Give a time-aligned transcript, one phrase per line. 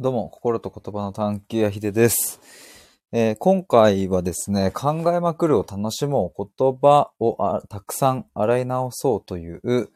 [0.00, 2.40] どうも、心と言葉の探求やひでです、
[3.10, 9.90] えー今回はですね、考えまくるを楽しもう言葉をたくさん洗い直そうという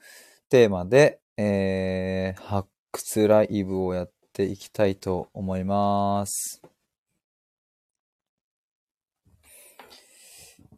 [0.51, 6.61] テーマで、えー発掘ライブをやっていきたいと思います。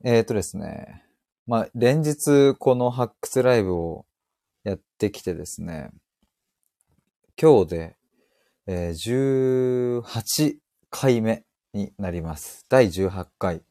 [0.04, 1.02] えっ、とですね、
[1.46, 4.04] まあ、連日この発掘ライブを
[4.64, 5.88] やってきてですね、
[7.41, 7.96] 今日で、
[8.66, 10.57] えー18
[10.90, 11.44] 回目
[11.75, 12.64] になります。
[12.70, 13.62] 第18回。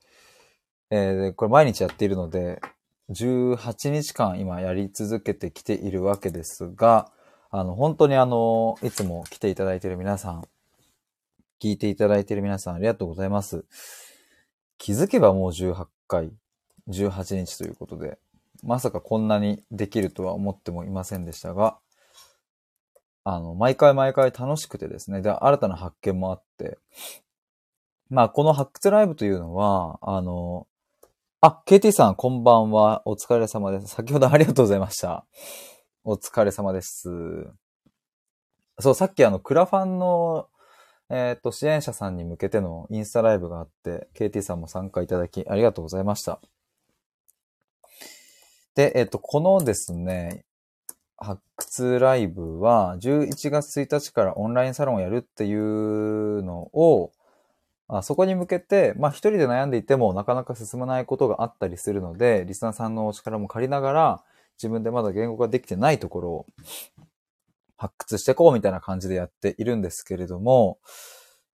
[0.91, 2.61] えーこれ毎日やっているので、
[3.09, 7.11] 18日間今やり続けてきているわけですが、
[7.49, 10.43] あの、本当にあの、いつも来ていただいている皆さん、
[11.59, 13.65] 聞いていただいている皆さんありがとうございます。
[14.77, 16.31] 気づけばもう18回、
[16.89, 18.19] 18日ということで、
[18.63, 21.79] まさかこんなにできるとは思ってもいませんでしたが、
[23.23, 26.77] あの、毎回毎回楽しくてですね、で、新たな発見もあって、
[28.09, 30.67] まあ、この発掘ライブというのは、あの、
[31.41, 33.01] あ、KT さんこんばんは。
[33.05, 33.87] お疲れ様です。
[33.87, 35.25] 先ほどありがとうございました。
[36.03, 37.09] お疲れ様です。
[38.79, 40.47] そう、さっきあの、クラファンの、
[41.09, 46.39] えっ、と、支援者さんに向けてのインスタライブがあって、KT さんも参加いただきありがとうございました。
[48.75, 50.45] で、えっ、と、このですね、
[51.23, 57.11] 発掘ライブは11月1日からオンラインサロンをやるっていうのを、
[57.87, 64.23] あそこに向けて、まあ一人で悩んでいてもなかなか進まないことがあったりするので、リスナーさんのお力も借りながら、
[64.57, 66.45] 自分でまだ言語ができてないところを
[67.77, 70.77] 発掘していこうみたいな感じでやっているんですけれども、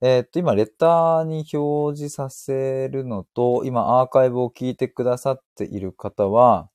[0.02, 6.70] えーっと、今、レターに表示させるのと、今、アーカイブを聞いてくださっている方は、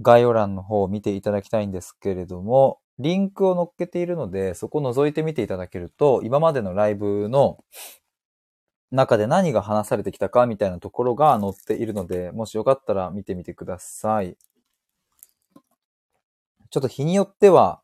[0.00, 7.64] 概要欄の方を見ていただきたいんですけれども、リンクを載っけているので、そこを覗いてみていただけると、今までのライブの
[8.90, 14.36] 中で何が話されてきたかみたいなところが載っているので、もしよかったら見てみてください。
[16.70, 17.80] ちょっと日によっては、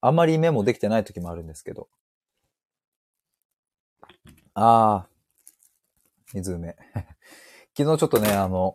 [0.00, 1.88] あまりメモできてない時もあるんですけど。
[4.54, 6.76] あー、水梅。
[7.76, 8.74] 昨日ちょっとね、あの、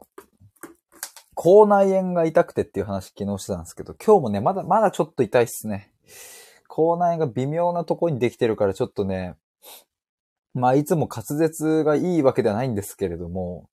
[1.44, 5.92] 口内炎が痛くてっていう話昨日してたんですけど、今日もね、まだ、まだちょっと痛いっすね。
[6.68, 9.34] 口内炎が微妙なとこにできてるからちょっとね、
[10.54, 13.72] まあいつも滑舌がいいわけではないんですけれども、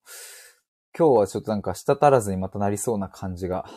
[0.97, 3.69] 今日はちょっとなんか舌足らずにまたなりそうな感じが、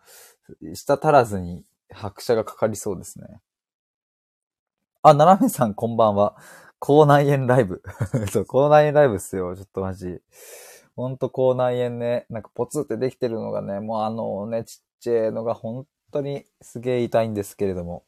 [0.74, 3.40] 舌足らずに拍車がかかりそうですね。
[5.00, 6.36] あ、ななめさんこんばんは。
[6.78, 7.82] 口内炎ライブ。
[8.30, 9.56] そう、口内炎ライブっすよ。
[9.56, 10.20] ちょっとマジ。
[10.94, 18.04] ほんと口内炎ね、なんかポツってできてるのがね、もうあのね、ちっちゃいのが本当にすげえ痛いんですけれども。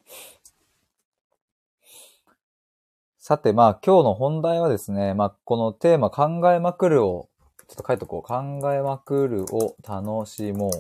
[3.19, 7.31] さて、まあ今日の本題はですね、まあこのテーマ考えまくるを、
[7.69, 8.23] ちょっと書いとこう。
[8.23, 10.71] 考えまくるを楽しもう。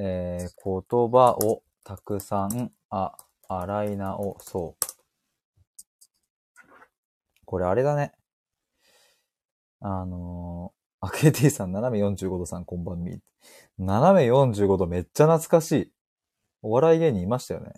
[0.00, 3.16] えー、言葉をたくさん、あ、
[3.48, 4.86] 洗い直そう。
[7.44, 8.12] これあれだね。
[9.80, 13.20] あのー、あ、KT さん、斜め45度さん、こんばんみ。
[13.78, 15.92] 斜め45度めっちゃ懐かしい。
[16.62, 17.74] お笑い芸人いましたよね。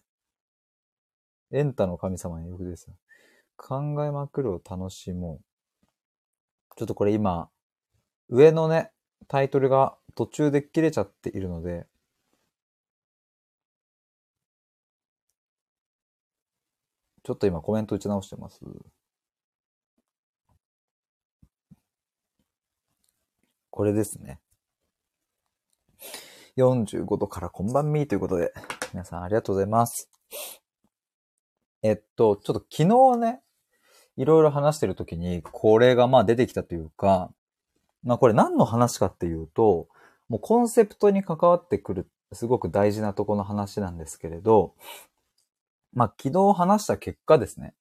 [1.53, 2.89] エンタの神様によくです。
[3.56, 5.41] 考えまくるを楽しも
[6.72, 6.77] う。
[6.77, 7.50] ちょっとこれ今、
[8.31, 8.93] 上のね、
[9.28, 11.87] タイトルが途中で切れちゃっているので、
[17.22, 18.60] ちょっと今コメント打ち直してます。
[23.70, 24.41] これですね。
[26.56, 28.53] 45度からこんばんみーということで、
[28.92, 30.10] 皆さんありがとうございます。
[31.82, 33.41] えっと、ちょっと昨日ね、
[34.16, 37.32] いろいろ話してる時に、これがまあ出てきたというか、
[38.03, 39.86] まあこれ何の話かっていうと、
[40.28, 44.75] もうコンセプトに関わってくる、すごく大事なとこの話なんですけれど、
[45.92, 47.74] まあ昨日話した結果ですね。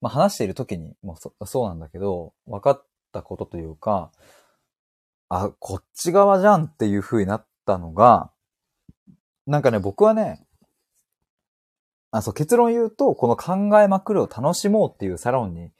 [0.00, 4.12] まあ話している時にもそそうなんだけど、分かったことというか、
[5.30, 8.30] あ、こっち側じゃんっていう風になったのが、
[9.46, 10.44] なんかね、僕はね、
[12.10, 15.70] あ、そう、結論言うと、この考えまくるを楽しもうっていうサロンに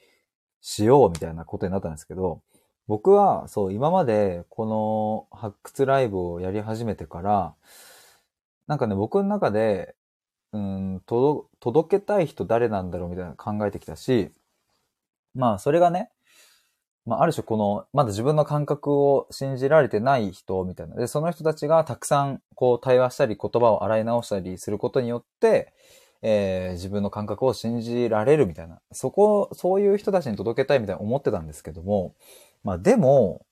[0.60, 2.42] しようみたいなことになったんですけど、
[2.86, 7.54] 僕は、そう、今までこの発掘ライブをやり始めてから、
[8.68, 9.96] なんかね、僕の中で、
[10.52, 14.30] うん、届、届けたい人誰なんだろうみたいな考えてきたし、
[15.34, 16.10] まあ、それがね、
[17.06, 20.96] まあ、ある種この、まだ自分の感覚を信じられてない人みたいな。
[20.96, 25.72] で、その人たちがたくさんこう対話したり言葉を洗い直したりすることによって、
[26.22, 32.14] えー、自分の感覚を信じられるみたいな、そこを、そういう人たちに届けたいみたいな思ってたんですけども、
[32.62, 33.46] まあでも、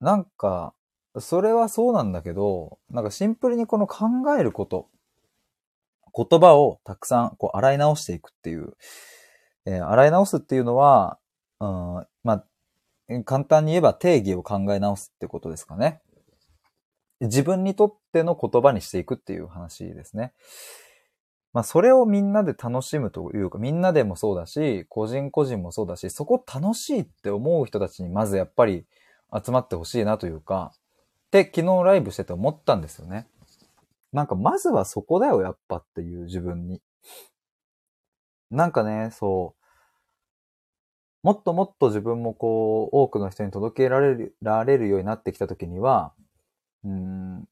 [0.00, 0.74] なんか、
[1.18, 4.06] それはそうなんだけど、なんかシンプルにこの考
[4.38, 4.88] えること、
[6.14, 8.74] 言葉をたくさんこう洗い直していくっていう、
[9.66, 11.18] えー、洗い直すっていうのは、
[13.24, 16.00] 簡単に言えば定義を考え直すってことですかね。
[17.20, 20.32] 自分にとっての言葉にしていくっていう話ですね。
[21.52, 28.86] まあ、それをみんなで楽しむというか、みんなでもそうだし、個人個人もそうだし、そこ楽しいって思う人たちにまずやっぱり
[29.44, 30.72] 集まってほしいなというか、
[31.26, 33.26] って昨日ライブしてて思ったんですよね。
[34.12, 36.80] なんかまずはそこだよ、やっぱっていう自分に。
[38.50, 39.61] なんかね、そう、
[41.22, 46.12] もっともっと自分もこう、多くの人に届けられる、られるようになってきたときには、
[46.84, 47.48] うん、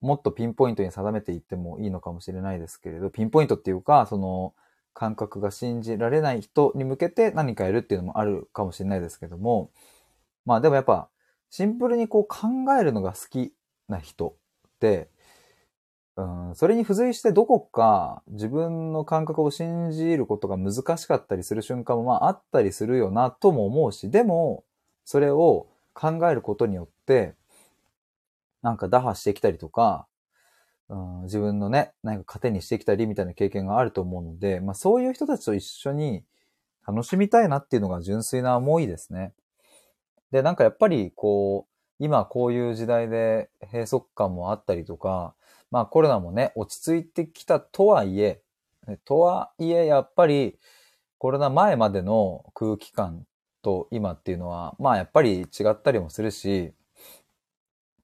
[0.00, 4.54] もっとピンポイントに定めていってもいいのかもしれないですけれど、ピンポイントっていうか、その、
[4.96, 9.70] 感覚が信じられない人に向けて何かやるっていうのもあるかもしれないですけども、
[10.46, 11.10] まあでもやっぱ、
[11.50, 12.48] シンプルにこう考
[12.80, 13.52] えるのが好き
[13.88, 14.36] な人
[14.66, 15.10] って、
[16.16, 24.64] うん、それに付随してどこか自分の感覚を信じることが難しかったりする瞬間もまああったりするよなとも思うし、でも、
[25.04, 27.34] それを考えることによって、
[28.62, 30.06] なんか打破してきたりとか、
[30.88, 36.24] うん、自分のね、何か糧にしてきたりみたいな経験があると思うので、まあそういう人たちと一緒に
[36.86, 39.34] 楽しみたいなっていうのが純粋な思いですね。
[40.30, 45.34] で、なんかやっぱりこう、今こういう時代で閉塞感もあったりとか、
[45.76, 48.40] まあコロナもね、落ち着いてきたとはいえ、
[49.04, 50.58] とはいえ、やっぱり
[51.18, 53.26] コロナ前までの空気感
[53.60, 56.72] と今っていうのは、まあやっぱり違ったりもするし、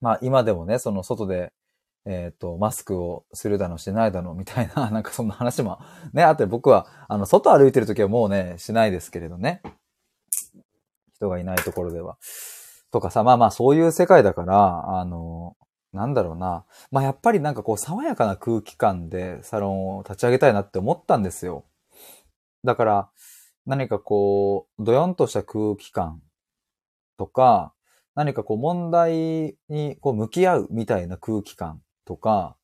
[0.02, 1.50] まあ今でもね、その外で、
[2.04, 5.78] えっ、ー、と、マスクをするだのしないだのみたいな、 なんかそんな話も
[6.12, 9.62] ね、あって僕は、あの、外歩いてる時はもうね、しないですけれどね。
[11.14, 12.18] 人がいないところでは。
[12.90, 15.56] とかさ、まあまあそういう世界だから、あの、
[15.92, 16.64] なんだろうな。
[16.90, 21.64] まあやっぱりなんかこう爽やかな空気感でサロンを立ち上げたいなって思ったんですよ。
[22.64, 23.10] だから、
[23.66, 26.22] 何かこう、どよんとした空気感
[27.16, 27.74] とか、
[28.14, 32.56] 何かこう問題にこう向き合うみたいな空気感とか、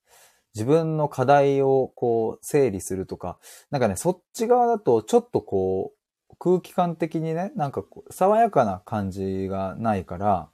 [0.55, 3.39] 自分の課題をこう整理するとか、
[3.71, 5.99] なんかね、そっち側だとちょっとこう
[6.39, 10.51] 空気感的にね、なんかこう爽やかな感じがないから、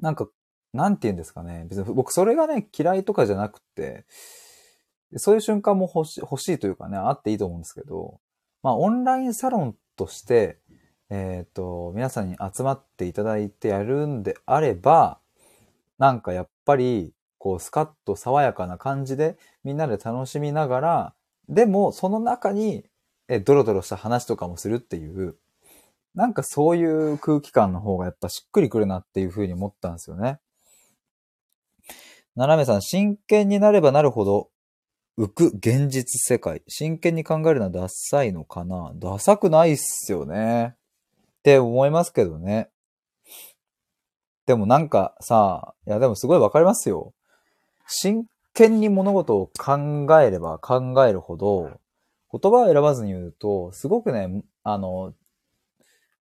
[0.00, 0.28] なんか、
[0.72, 1.66] なんて言うんですかね。
[1.68, 4.04] 別に僕それがね、嫌いとかじゃなくて、
[5.16, 8.20] そういう瞬間も欲し欲しいというかね、あっていいと思うんですけど、
[8.62, 10.58] まあオンラインサロンとして、
[11.10, 15.20] えっ、ー、と、皆さんに集まっていただいてやるんであれば、
[15.98, 21.14] なんかやっぱり、こう、スカッと爽やかな感じで、みんなで楽しみながら、
[21.48, 22.84] でも、その中に、
[23.28, 25.36] え、ドロドロした話とかもするっていう、
[26.14, 30.40] なんかそういう空気感の方がやっぱしっくりくるなっていうふうに思ったんですよね。
[32.36, 34.48] ななめさん、真剣になればなるほど、
[35.18, 36.62] 浮く現実世界。
[36.66, 38.92] 真剣に考えるのはダサいのかな？
[38.94, 40.74] ダサくないっすよね。
[40.74, 42.70] って思いますけどね。
[44.46, 47.12] でもなんかさ、いやでもすごいわかりますよ。
[47.86, 48.24] 真
[48.54, 51.70] 剣に物事を考えれば考えるほど、
[52.32, 55.12] 言葉を選ばずに言うと、すごくね、あの、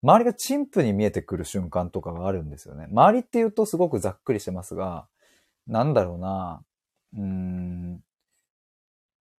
[0.03, 2.87] 周りが陳腐に見えてくる瞬間とかがあるんですよね。
[2.91, 5.07] 周りって言うとすごくざっくりしてますが、
[5.67, 6.63] なんだろうな。
[7.17, 8.03] うん。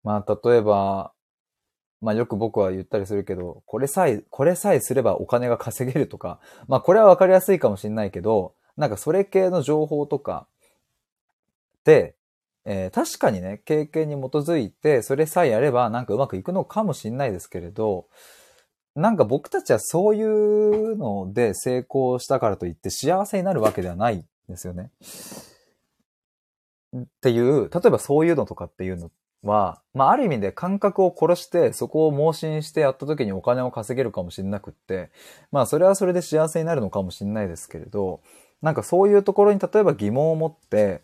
[0.04, 1.12] まあ、例えば、
[2.02, 10.48] まあよく僕は言ったりするけど、これさえ、これさえすればお金が稼げるとか、まあこれはわかりやすいかもしれないけど、なんかそれ系の情報とか
[11.84, 12.16] で、
[12.64, 18.06] えー、確かにね、経験に基づいて、それさえやればなんかうまくいくのかもしれないですけれど、
[18.96, 24.90] なんか僕たちはそういうので成功したからといって幸せになるわけではないんですよね。
[26.96, 29.10] っていう、例えばそういうのとかっていうの
[29.42, 35.10] は、まあ、ある意味で感覚を殺して、そこを盲信してやった時にお金を稼げるかもしれなくって、
[35.50, 38.20] まあ、それはそれで幸せになるのかもしれないですけれど、
[38.60, 41.02] なんかそういうところに例えば疑問を持って、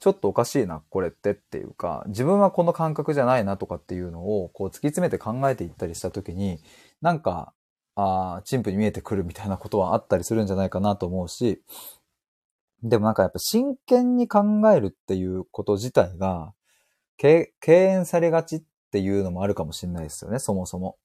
[0.00, 6.58] ちょっとおかしいな、これってっていうか、自分はこの感覚じゃないなとかっていうのを、こう突き詰めて考えていったりした時に、
[7.00, 7.52] なんか、
[7.94, 11.62] ああ、陳腐に見えてくるみたいなことはあったりするんじゃないかなと思うし、
[12.82, 14.42] でもなんかやっぱ真剣に考
[14.72, 16.52] えるっていうこと自体が、
[17.16, 20.98] 敬遠されがちっていうのもあるかもしれないですよね、そもそも。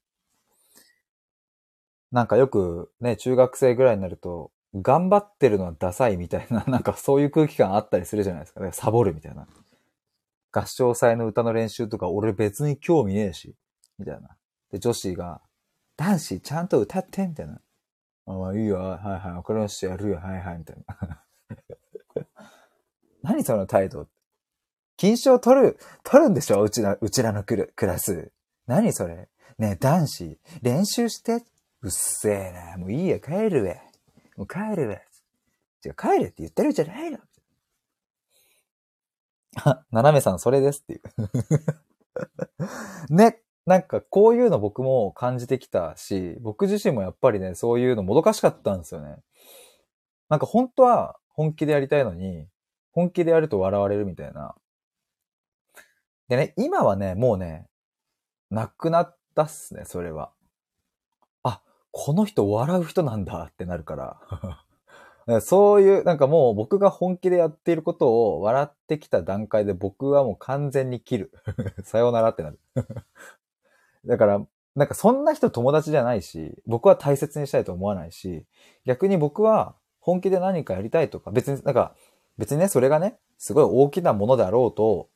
[2.12, 8.62] なんかよくね、中学生ぐらいになると、頑張ってるのはダサいみたいな、 なんかそういう空気感あったりするじゃないですか。
[8.62, 9.48] ね、サボるみたいな。
[10.52, 13.56] 合唱祭の歌の練習とか俺別に興味ねえし、
[13.98, 14.38] みたいな。
[14.72, 15.42] で、女子が、
[15.96, 17.62] 男子ちゃんと歌ってみたいな。
[18.26, 21.24] あ、まあいいよ、はいはい、わかりました、やるよ、はいはい、みたいな。
[23.24, 24.08] 何その態度？
[24.98, 26.62] 金賞取る、取るんでしょ？
[26.62, 28.32] うちら、うちらのクラス。
[28.68, 29.30] 何それ？
[29.58, 31.44] ねえ、男子、練習して？
[31.82, 32.78] うっせえな。
[32.78, 33.76] もういいや、帰るわ。
[34.38, 34.96] もう帰るわ。
[35.84, 37.20] 違う、帰れって言ってるじゃないの。
[39.64, 41.02] あ、 斜めさん、それですっていう。
[43.14, 49.18] ね、なんかこういうの僕も感じてきたし、僕自身もやっぱりね、そういうのもどかしかったんですよね。
[50.30, 52.48] なんか本当は本気でやりたいのに、
[52.92, 54.56] 本気でやると笑われるみたいな。
[56.28, 57.68] でね、今はね、もうね、
[58.50, 60.32] なくなったっすね、それは。
[61.44, 61.62] あ、
[61.92, 64.62] この人笑う人なんだってなるから。
[65.42, 71.32] そういう、なんかもう僕が本気でやっていることを笑ってきた段階で僕はもう完全に切る。
[71.84, 72.60] さようならってなる。
[74.06, 74.46] だから、
[74.76, 78.46] なんかそんな人友達じゃないし、僕は大切にしたいと思わないし、
[78.86, 81.94] 逆に僕は本気で何かやりたいとか、別になんか、
[82.38, 85.10] 別にね、それがね、すごい大きなものであろうと、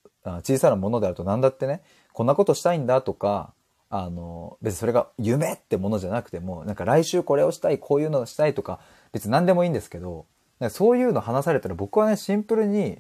[0.44, 1.82] 小さなものであると何だってね、
[2.14, 3.54] こんなことしたいんだとか、
[3.90, 8.80] あの、別にそれが夢ってものじゃなくても、なんか来週これをしたい、こういうのをしたいとか、
[9.12, 10.26] 別に何でもいいんですけど、
[10.70, 13.00] そういうの話されたら僕はね、シンプルに、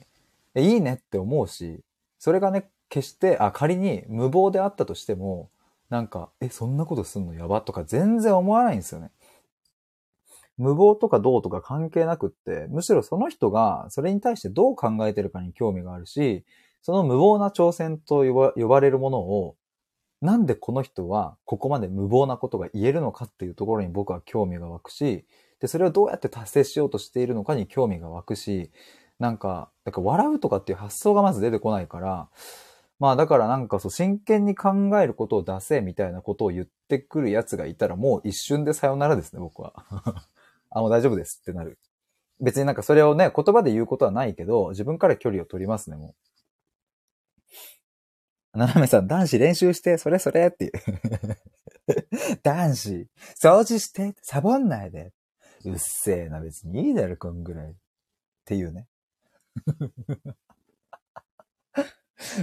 [0.55, 1.81] いいねって思うし、
[2.19, 5.49] それがね、決して、あ、仮に無謀であったとしても、
[5.89, 9.11] なんか、え、そんなことすんのやばとか全然思わないんですよね。
[10.57, 16.45] 無謀とかどうとか関係なくって、むしろその人がそれに対してどう考えてるかに興味があるし、
[16.81, 19.55] その無謀な挑戦と呼ばれるものを、
[20.21, 25.25] なんでこの人はここまで無謀なことが言えるのかっていうところに僕は興味が湧くし、
[25.59, 28.71] で、それをどうやって達成しようとしているのかに興味が湧くし、
[29.19, 32.29] なんか、なんか笑うとかっていう発想がまず出てこないから、
[32.99, 39.73] まあだからなんかそう真剣に考えることを出せみたいなことを言ってくる奴がいたらもう一瞬でさよならですね、僕は。
[40.75, 41.79] あ、もう大丈夫ですってなる。
[42.41, 46.15] 別になんかそれをね、言葉で言うことはないけど、自分から距離を取りますね、も
[48.53, 48.57] う。
[48.59, 50.71] ななめさん、男子練習して、それそれっていう。
[52.43, 53.07] 男子、
[53.41, 55.13] 掃除して、サボんないで。
[55.63, 57.71] うっせえな、別にいいだろ、こんぐらい。
[57.71, 57.75] っ
[58.43, 58.87] ていうね。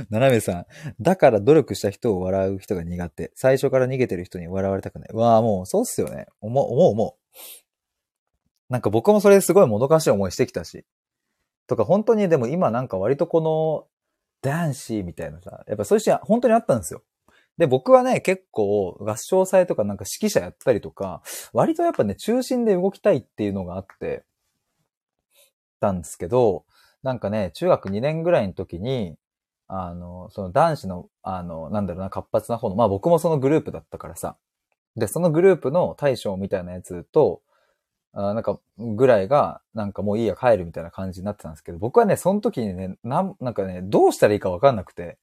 [0.08, 0.66] 斜めさん。
[1.00, 3.30] だから努力した人を笑う人が苦手。
[3.34, 5.10] 最初から逃げてる人に笑われたくない。
[5.12, 6.26] わあ、もう、そうっすよね。
[6.40, 7.21] 思う、思う、思う。
[8.72, 10.86] なんか僕もそれすごいもどかしい思いしてきたし。
[11.66, 13.86] とか本当にでも今なんか割とこの、
[14.42, 17.02] 男子みたいなさ、やっぱそういうシーン本当にあったんですよ。
[17.58, 24.24] で、僕はね、結構合唱祭とかなんか指揮者やったりとか、割とやっぱね、中心で動きたいっていうのがあって、
[25.80, 26.64] たんですけど、
[27.02, 29.16] なんかね、中学2年ぐらいの時に、
[29.68, 34.36] あの、その男子の、あの、なんだろうな、活発な方の、まあ僕もそのグループだったからさ。
[34.96, 37.42] で、そのグループの大将みたいなやつと、
[38.14, 45.18] あなんか、ぐらいが、なんかもういいや帰るみたいな感じになってたんですけど、僕はね、その時にね、なん、なんかね、どうしたらいいかわかんなくて、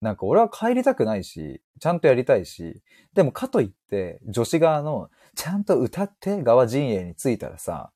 [0.00, 2.82] なんか俺は帰りたくないし、ちゃんとやりたいし、
[3.14, 7.90] でもかといって、女子側の、ちゃんと歌って側陣営についたらさ、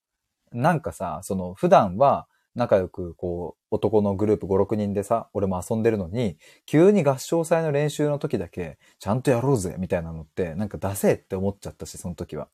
[0.53, 12.49] なんかさ、その普段は仲良くこう男のグループ5、6人でさ、俺も遊んでるのに、急に合唱祭の練習の時だけ、ちゃんとやろうぜみたいなのって、なんか出せって思っちゃったし、その時は。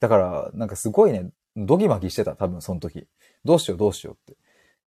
[0.00, 3.06] だから、なんかすごいね、ドギマギしてた、多分その時。
[3.44, 4.40] どうしようどうしようって。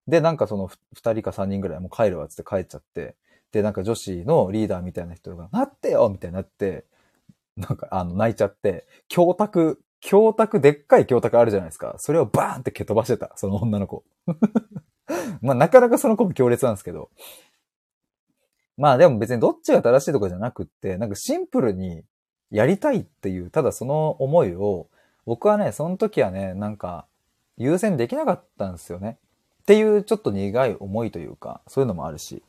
[0.07, 3.15] で、なんかその二人か三人ぐらいもう帰るわっつって帰っちゃって、
[3.51, 6.85] で、なんか女子のリーダーみたいな人が、なってよみたいになって、
[7.57, 11.95] なんかあの泣いちゃって、教託教託、でっかい教託あるじゃないですか。
[11.99, 14.03] それをバーンって蹴飛ばしてた、その女の子。
[15.41, 17.09] まあ、なかなかその子も強烈なんですけど。
[18.77, 22.03] まあでも別にどっちが正しいとかじゃなくって、なんかシンプルに
[22.49, 24.89] やりたいっていう、ただその思いを、
[25.25, 27.05] 僕はね、その時はね、なんか
[27.57, 29.17] 優先できなかったんですよね。
[29.61, 32.43] っていうちょっと苦い思いというか、そういうのもあるし。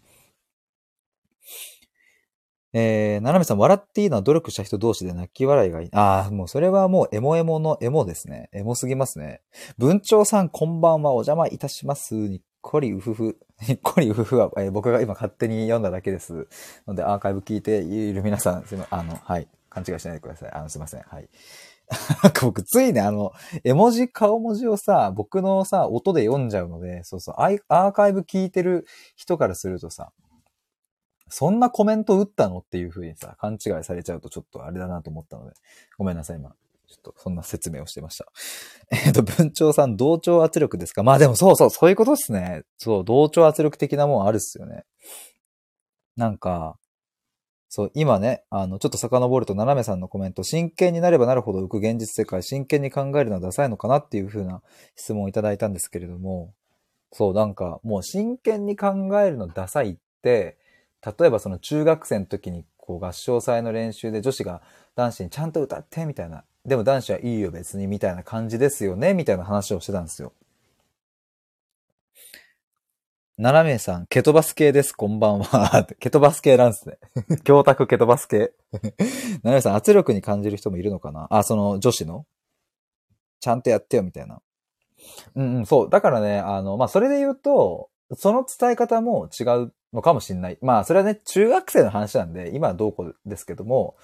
[2.75, 5.89] えー、ななめさん、笑っていいのは努力した人同士で泣き笑いがいい。
[5.93, 8.49] ああ、もうそれはもうエモエモのエモですね。
[8.53, 9.43] エモすぎますね。
[9.77, 11.11] 文鳥さん、こんばんは。
[11.11, 12.15] お邪魔いたします。
[12.15, 13.37] にっこりうふふ。
[13.69, 16.49] にっこりうふふは、えー、僕が今勝手に読んだだけです。
[16.87, 19.49] ので、アーカイブ聞いている皆さん、すいませんあの、はい。
[19.69, 20.51] 勘違いしないでください。
[20.53, 21.03] あの、すいません。
[21.03, 21.29] はい。
[22.23, 23.33] なんか僕、ついね、あの、
[23.65, 30.13] 絵文字、顔文字をさ、僕のさ、音で読んじゃうので、そうそう、アーカイブ聞いてる人からするとさ、
[31.29, 35.53] そんなコメント打ったのっていう風にさ、勘違いされちゃうとちょっとあれだなと思ったので、
[35.97, 36.55] ごめんなさい、今。
[36.89, 38.27] ちょっとそんな説明をしてました。
[39.07, 41.03] えっと、文鳥さん、同調圧力ですか？
[41.03, 42.65] まあでもそうそう、そういうことっすね。
[42.77, 44.85] そう、同調圧力的なもんあるっすよね。
[46.17, 46.77] なんか、
[47.75, 54.61] そう、今ね、あの、ちょっと遡ると、斜めさんのコメント、真剣になればなるほど浮く現実世界、真剣に考えるのはダサいのかなっていう風な
[54.95, 56.53] 質問をいただいたんですけれども、
[57.13, 60.59] そう、なんか、もう真剣に考えるのダサいって、
[61.19, 64.61] 例えばその中学生の時に、こう合唱祭の練習で女子が
[64.95, 66.45] 男子にちゃんと歌って、みたいな。
[66.67, 70.35] でも男子はいいよ別に、みたいな感じですよね、みたいな話をしてたんですよ。
[73.43, 75.85] 斜めさん、ケトバス系です、こんばんは。
[75.99, 76.99] ケトバス系なんですね。
[77.43, 78.53] 教託ケトバス系。
[79.43, 81.27] 斜めさん、圧力に感じる人もいるのかな？
[81.29, 82.25] あ、その女子の？
[83.41, 84.41] ちゃんとやってよ、みたいな。
[85.35, 85.91] うんうん、そう。
[85.91, 90.59] だからね、あの、まあ、それで言うと、その伝え方も違うのかもしれない。
[90.63, 93.97] まあ、それはね、中学生の話なんで、今はどうこうですけども、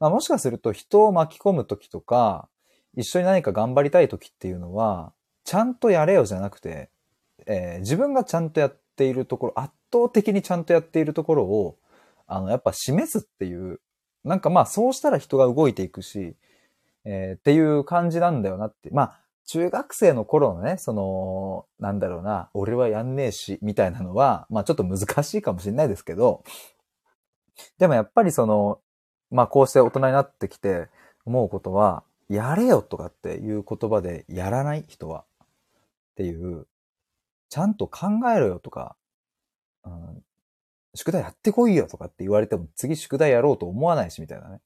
[0.00, 2.48] まあ、もしかすると人を巻き込むときとか、
[2.96, 5.12] 一緒に何か頑張りたいときっていうのは、
[5.44, 6.90] ちゃんとやれよじゃなくて、
[7.46, 11.78] えー自分がちゃんとやっているところ、圧倒的にちゃんとやっているところを、
[12.26, 13.80] あの、やっぱ示すっていう、
[14.24, 16.36] なんかまあそうしたら人が動いていくし、
[17.04, 18.90] えーっていう感じなんだよなって。
[18.90, 26.44] まあ、中学生の頃のね、その、なんだろうな、俺はやんねえし、みたいなのは、まあちょっと難しいかもしれないですけど、
[27.78, 28.80] でもやっぱりその、
[29.30, 30.88] まあこうして大人になってきて
[31.24, 36.66] 思うことは、やれよとかっていう言葉でやらない人は、っていう、
[37.52, 38.96] ちゃんと考えろよとか、
[39.84, 40.22] うん、
[40.94, 44.62] 宿題やってこいよとかって言われても次宿題やろうと思わないしみたいなね。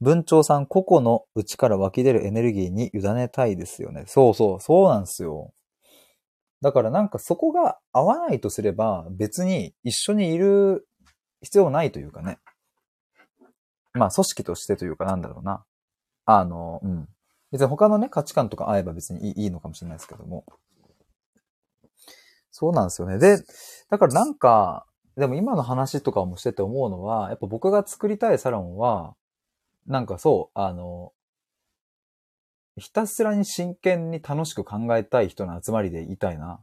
[0.00, 4.02] 文鳥さん、個々の内から湧き出るエネルギーに委ねたいですよね。
[4.08, 5.54] そうそう、そうなんですよ。
[6.60, 10.88] だからなんかそこが合わないとすれば別に一緒にいる
[11.40, 12.38] 必要ないというかね。
[13.92, 15.64] まあ組織としてというかなんだろうな。
[16.24, 17.08] あの、うん。
[17.54, 20.44] 別に他のね価値観とか合えば別にいいのかもしれないですけども。
[22.50, 23.18] そうなんですよね。
[23.18, 23.38] で、
[23.90, 29.14] だからなんか、でも今の話とかもしてて思うのは、やっぱ僕が作りたいサロンは、
[29.86, 31.12] なんかそう、あの、
[32.76, 36.60] ひたすらに真剣に楽しく考えたい人の集まりでいたいな。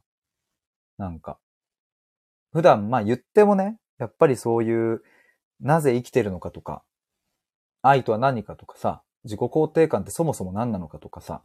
[0.98, 1.40] なんか。
[2.52, 5.02] 普段、まあ言ってもね、やっぱりそういう、
[5.62, 6.84] なぜ生きてるのかとか、
[7.82, 11.42] 愛とは何かとかさ、自己肯定感ってそもそも何なのかとかさ、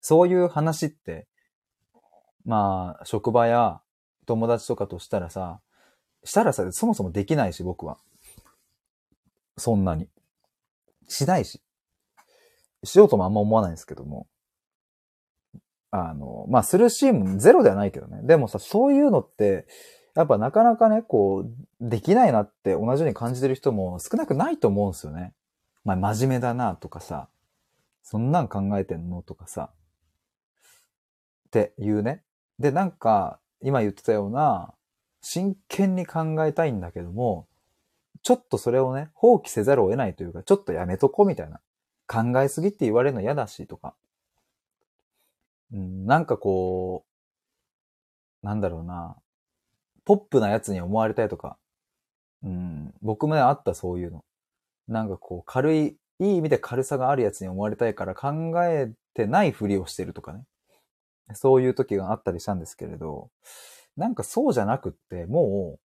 [0.00, 1.26] そういう話って、
[2.44, 3.80] まあ、職場や
[4.26, 5.60] 友達とかとしたらさ、
[6.24, 7.98] したらさ、そもそもできないし、僕は。
[9.56, 10.08] そんなに。
[11.08, 11.60] しないし。
[12.84, 14.26] しようともあんま思わないんですけども。
[15.90, 18.20] あの、まあ、するシーンもゼロではないけどね。
[18.22, 19.66] でもさ、そういうのって、
[20.14, 25.34] やっぱなかなかね、こう、できないなって同じように感じてる人も少なくないと思うんですよね。
[25.84, 27.28] まあ、真面目だなとかさ、
[28.02, 29.70] そんなん考えてんのとかさ、
[31.48, 32.22] っていうね。
[32.58, 34.74] で、なんか、今言ってたような、
[35.20, 37.46] 真剣に考えたいんだけども、
[38.22, 41.60] ちょっとそれをね、放棄せざるを得ないというか、ちょっとやめとこうみたいな。
[42.06, 43.94] 考えすぎって言われるの嫌だしとか。
[45.72, 47.04] うん、なんかこ
[48.42, 49.16] う、なんだろうな、
[50.04, 51.56] ポップなやつに思われたいとか。
[52.42, 54.24] うん、僕もね、あったそういうの。
[54.88, 60.44] なんかこう、軽い、いい意味で軽さがあるやつに思われたいから考えてないふりをしてるとかね。
[61.34, 63.30] そういう時があったりしたんですけれど、
[63.96, 65.78] なんかそうじゃなくって、も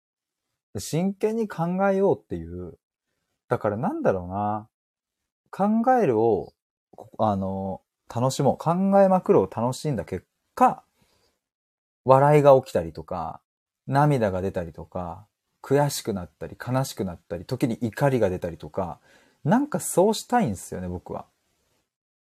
[0.75, 2.77] う、真剣に考えようっていう、
[3.49, 4.67] だからなんだろうな、
[5.49, 6.53] 考えるを、
[7.17, 7.81] あの、
[8.13, 8.57] 楽しもう。
[8.57, 10.83] 考えまくるを楽しんだ結果、
[12.05, 13.41] 笑いが起きたりとか、
[13.85, 15.27] 涙が出たりとか、
[15.61, 18.99] 悔しくなったり、悲しくなったり、時に怒りが出たりとか、
[19.43, 21.25] なんかそうしたいんですよね、僕は。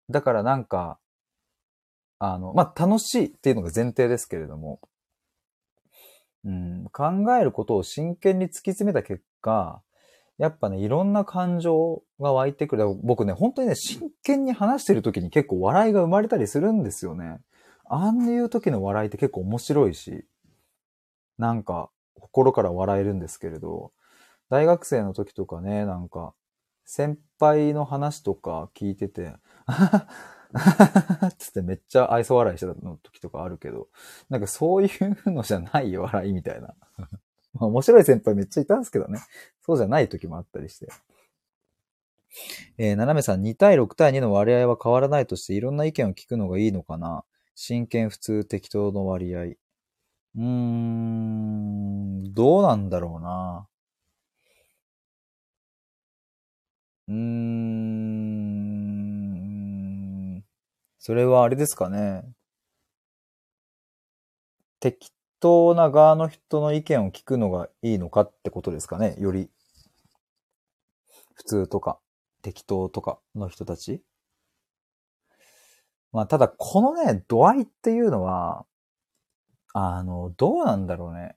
[0.10, 0.98] だからなんか、
[2.20, 4.80] あの、まあ、楽しいっていうのが前提ですけれども、
[6.46, 9.82] うん、考えることを真剣に突き詰めた結果、
[10.38, 12.86] やっぱね、いろんな感情が湧いてくる。
[13.04, 17.40] 僕ね、本当にね、真剣に話してる時に結構笑いが生まれたりするんですよね。
[17.90, 20.26] あんいう時の笑いって結構面白いし、
[21.38, 23.92] なんか、心から笑えるんですけれど、
[24.50, 26.34] 大学生の時とかね、なんか、
[26.86, 29.36] 先輩の話とか聞いてて、
[31.38, 33.90] つってめっちゃ愛想笑いしてたの時とかあるけど、
[34.30, 34.90] なんかそうい
[35.26, 36.74] うのじゃないよ、笑いみたいな。
[37.54, 39.20] まあ面白い先輩めっちゃいたんですけどね。
[39.62, 40.88] そうじゃない時もあったりして。
[42.78, 47.26] えー、斜めさん、2対6対2の割合は変わらないとして、いろんな意見を聞くのがいいのかな
[47.56, 49.56] 真剣、普通、適当の割合。
[50.38, 53.68] うーん、どうなんだろうな。
[57.08, 57.98] うーん。
[61.00, 62.24] それはあれですかね。
[64.80, 69.16] 適当な側の人の意見を聞くのがいいのかってことですかね。
[69.20, 69.50] より、
[71.34, 72.00] 普通とか、
[72.42, 74.04] 適当とかの人たち。
[76.12, 78.66] まあ、ただ、このね、度合いっていうのは、
[79.80, 81.36] あの、どうなんだろうね。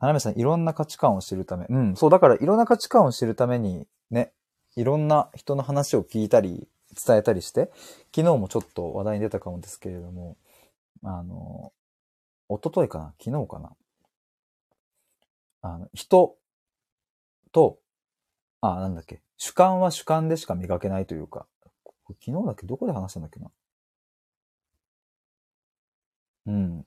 [0.00, 1.66] 花芽さん、いろんな価値観を知るため。
[1.68, 4.32] うん、そう、だからいろんな価値観を知るために、ね、
[4.74, 6.66] いろんな人の話を聞いたり、
[7.06, 7.70] 伝えたりして、
[8.14, 10.38] 昨日もちょっと話題に出たかもですけれども、
[11.02, 11.72] あの、
[12.48, 13.14] 一昨日かな？
[13.22, 13.76] 昨日かな？
[15.60, 16.36] あの、人
[17.52, 17.78] と、
[18.62, 21.46] あ、なんだっけ、主観は主観でしか磨けないというか、
[22.08, 22.66] 昨日だっけ？
[22.66, 23.50] どこで話したんだっけな？
[26.46, 26.84] うん。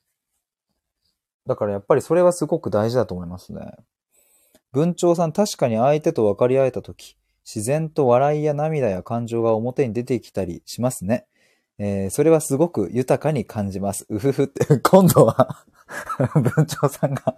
[1.48, 3.74] だからやっぱりそれはすごく大事だと思いますね。
[4.72, 11.28] 文鳥さん確かに相手と分かり合えたとき、自然と笑いや涙や感情が表に出てきたりしますね。
[11.78, 14.06] えー、それはすごく豊かに感じます。
[14.10, 15.66] うふふって、 今度は
[16.34, 17.38] 文鳥さんが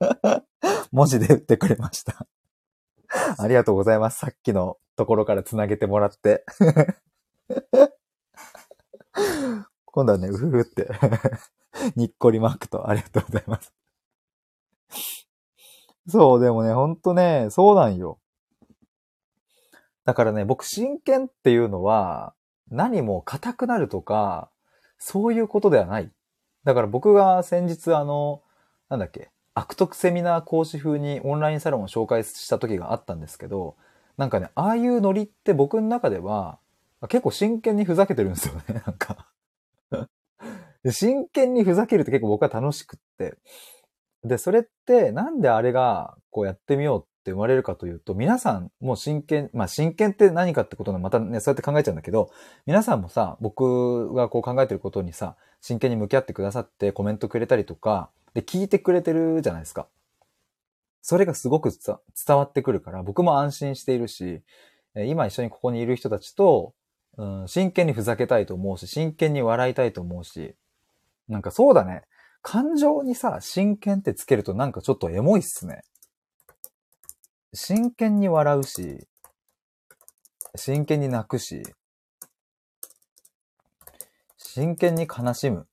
[0.92, 2.26] 文字で打ってくれました
[3.38, 4.18] ありがとうございます。
[4.18, 6.44] さっきのところから繋げてもらって
[9.92, 10.88] 今度はね、うふふって
[11.96, 13.72] にっこりマークとありがとうございます
[16.08, 18.18] そう、でもね、ほんとね、そうなんよ。
[20.04, 22.34] だからね、僕真剣っていうのは、
[22.70, 24.50] 何も硬くなるとか、
[24.98, 26.10] そういうことではない。
[26.64, 28.42] だから僕が先日あの、
[28.88, 33.76] なんだっけ、悪徳セミナー講師風にオンラインサロンを紹介した時があったんですけど、
[34.16, 36.58] なんかね、ああいうノリって僕の中では、
[37.08, 39.29] 結構真剣にふざけてるんですよね、なんか
[40.88, 43.36] 真剣にふざけるって結構僕は楽しくって。
[44.24, 52.30] で、それってなんであれがこうやってみようって生まれるかというと、皆さんもう真剣、まあ真剣って何かってことのまたね、そうやって考えちゃうんだけど、
[52.66, 59.88] 皆さんもさ、僕がこう考えてることにさ、真剣に向き合ってくださってコメントくれたりとか、で、聞いてくれてるじゃないですか。
[61.02, 64.42] それがすごく伝わってくるから、僕も安心しているし、
[64.94, 66.74] 今一緒にここにいる人たちと、
[67.16, 70.54] うん、真剣にふざけたいと思うし、真剣に笑いたいと思うし、
[71.30, 72.02] なんかそうだね。
[72.42, 75.82] 感情にさ、真剣ってつけるとなんかちょっとエモいっすね。
[77.54, 79.06] 真剣に笑うし、
[80.56, 81.62] 真剣に泣くし、
[84.36, 85.68] 真剣に悲しむ。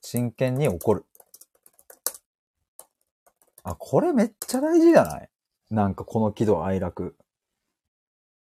[0.00, 1.04] 真剣に怒る。
[3.62, 5.28] あ、これめっちゃ大事じゃない？
[5.70, 7.16] なんかこの喜怒哀楽。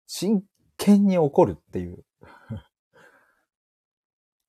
[0.08, 0.44] 真
[0.78, 2.04] 剣に怒るっていう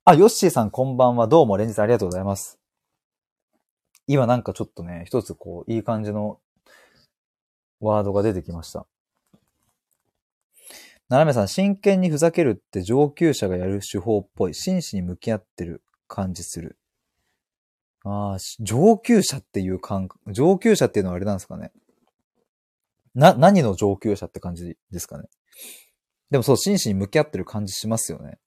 [0.06, 1.26] あ、ヨッシーさんこんばんは。
[1.28, 2.58] どうも連日ありがとうございます。
[4.06, 6.40] 今なんかちょっとね、一つこう、いい感じの
[7.80, 8.86] ワードが出てきました。
[11.08, 14.54] ななめさん、真剣にふざけるって上級者がやる手法っぽい。
[14.54, 16.76] 真摯に向き合ってる感じする。
[18.04, 21.72] ああ、上級者っていう感覚、上級者っていうのはあれなんですかね。
[23.14, 25.30] な、何の上級者って感じですかね。
[26.30, 28.38] でもそう、真摯に向き合ってる感じしますよね。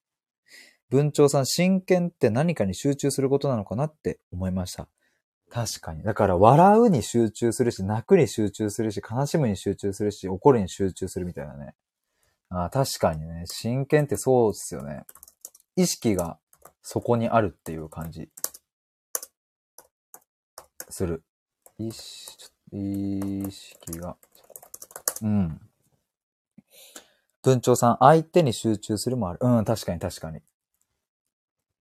[0.90, 4.88] 文鳥さん、真剣って何かに集中することなのかなって思いました。
[5.50, 6.02] 確かに。
[6.02, 11.74] だから、笑うに集中するし、泣くに集中するし、悲しむに集中するし、怒るに集中するみたいなね。
[12.50, 13.44] あ確かにね。
[13.46, 15.04] 真剣ってそうですよね。
[15.76, 16.38] 意識が
[16.82, 18.30] そこにあるっていう感じ。
[20.88, 21.22] する。
[21.78, 24.16] 意識が。
[25.22, 25.60] うん。
[27.42, 29.38] 文鳥さん、相手に集中するもある。
[29.42, 30.40] うん、確かに確かに。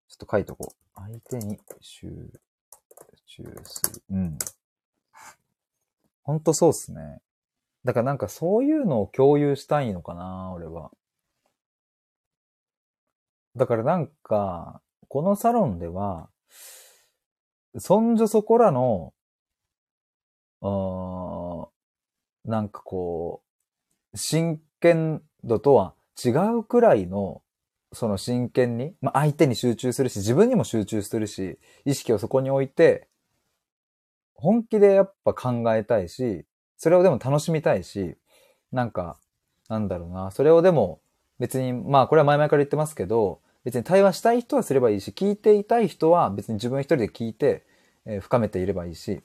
[0.10, 0.76] ちょっと書いとこう。
[0.96, 2.08] 相手に集
[3.26, 4.04] 中する。
[4.10, 4.38] うん。
[6.24, 7.22] ほんとそうっすね。
[7.86, 10.92] だからなんかそういうのを共有したいのかな、俺は。
[13.56, 16.30] だからなんか、このサロンでは、
[17.78, 19.14] そんじょそこらの、
[20.62, 21.68] あ
[22.46, 23.42] なんかこ
[24.14, 25.94] う、真剣度とは
[26.24, 27.42] 違うくらいの
[27.94, 33.08] その真剣に、まあ、相手に集中するし、自分にも集中するし、意識をそこに置いて、
[34.34, 36.46] 本気でやっぱ考えたいし、
[36.78, 38.16] それをでも楽しみたいし、
[38.72, 39.18] なんか、
[39.70, 41.02] なんだろうな、それをでも
[41.40, 47.66] 別に、まあこれは前々から言ってますけど、別に対話したい人はすればいいし、聞いていたい人は別に自分一人で聞いて、
[48.06, 49.22] えー、深めていればいいし、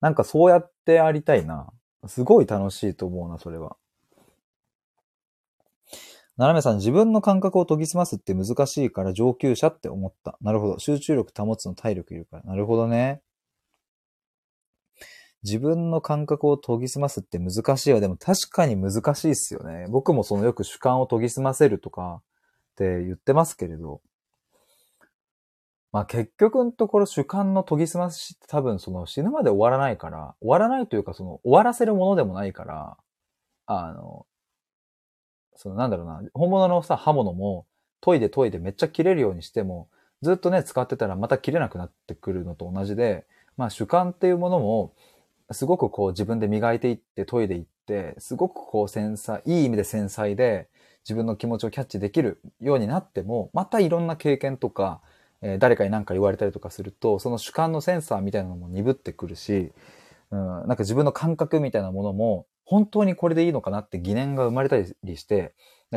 [0.00, 1.72] なんかそうやってありたいな。
[2.06, 3.76] すごい楽しいと思うな、それは。
[6.36, 10.36] ななめさん、自分の感覚を研ぎ澄ますって難しいから上級者って思った。
[10.40, 10.78] なるほど。
[10.78, 12.42] 集中力保つの体力いるから。
[12.42, 13.22] なるほどね。
[15.44, 18.00] 自分の感覚を研ぎ澄ますって難しいわ。
[18.00, 19.86] でも確かに難しいっすよね。
[19.90, 22.22] 僕もそのよく主観を研ぎ澄ませるとか
[22.72, 24.00] って言ってますけれど。
[25.92, 32.96] まあ結局のところ主観の研ぎ澄ましって多分その死ぬまで終わらないから、終わらないというかその終わらせるものでもないから、
[33.66, 34.26] あの、
[35.56, 37.66] そのなんだろうな、本物のさ、刃物も
[38.00, 39.88] 研いで研いでめっちゃ切れるようにしても、
[40.22, 44.94] ずっとね、使ってたらまた切れなくなってくるのと同じで、まあ主観っていうものも、
[45.52, 50.68] すごくこう自分で磨いていって研いでいって、すごくこう繊細、いい意味で繊細で
[51.04, 55.00] 自分の気持ちをキャッチできるようになっても、またいろんな経験とか、
[55.42, 59.72] えー、誰かに何か言われたりとかすると、その主観のセンサーみたいなのも鈍ってくるし、
[60.30, 65.54] うん、なんか自分の感覚みたいなものも、本当にこれでいいのかなって疑念が生まれたりして、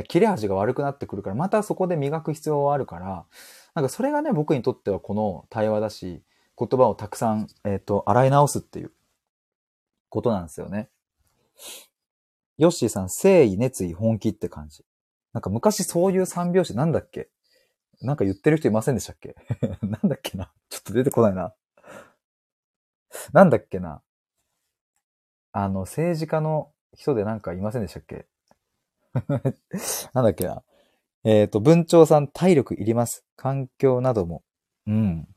[0.08, 3.26] 切れ味が悪くなってくるから、またそこで磨く必要はあるから、
[3.74, 6.24] なんかそれがね、僕にとってはこの対話だし、
[6.60, 8.92] 言葉をたくさん、えっ、ー、と、洗い直すっていう
[10.10, 10.90] ことなんですよね。
[12.58, 14.84] ヨッシーさん、誠意、熱意、本気って感じ。
[15.34, 17.30] なんか昔そういう三拍子なんだっけ？
[18.02, 19.36] なんか言ってる人いませんでしたっけ？
[19.82, 20.52] なんだっけな？
[20.70, 21.54] ちょっと出てこないな。
[23.34, 24.02] なんだっけな？
[25.60, 28.28] あの、政治家の人でなんかいませんでしたっけ？
[30.14, 30.62] なんだっけな
[31.24, 33.26] えっ、ー、と、文鳥さん、体力いります。
[33.36, 34.44] 環境なども。
[34.86, 35.28] うん。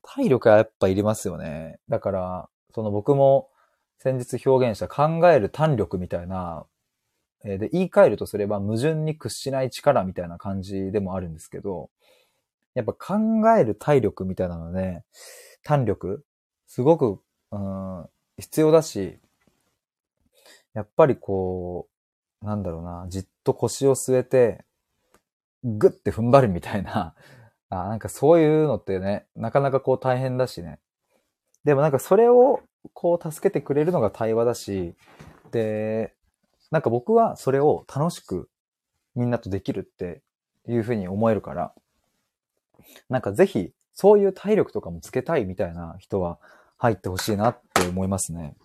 [0.00, 1.80] 体力はやっぱいりますよね。
[1.90, 3.50] だから、その僕も
[3.98, 6.64] 先日表現した考える胆力みたいな、
[7.44, 11.90] えで、言い換えるとすれば矛盾に屈しない力みたいな感じでもあるんですけど、
[12.72, 13.16] やっぱ考
[13.58, 15.04] える体力みたいなのね、
[15.62, 16.24] 胆力、
[16.66, 18.08] すごく、うん、
[18.38, 19.18] 必要だし、
[20.74, 21.88] やっぱりこ
[22.42, 24.64] う、なんだろうな、じっと腰を据えて、
[25.62, 27.14] ぐって踏ん張るみたいな、
[27.70, 30.78] あなんかそういうのってね、なかなかこう大変だしね。
[31.64, 32.60] でもなんかそれを
[32.92, 34.94] こう助けてくれるのが対話だし、
[35.50, 36.14] で、
[36.70, 38.48] なんか僕はそれを楽しく
[39.14, 40.22] みんなとできるって
[40.68, 41.72] いうふうに思えるから、
[43.08, 46.38] なんかぜひそういう体力とかもつけたいみたいな人は
[46.78, 48.56] 入ってほしいなって思いますね。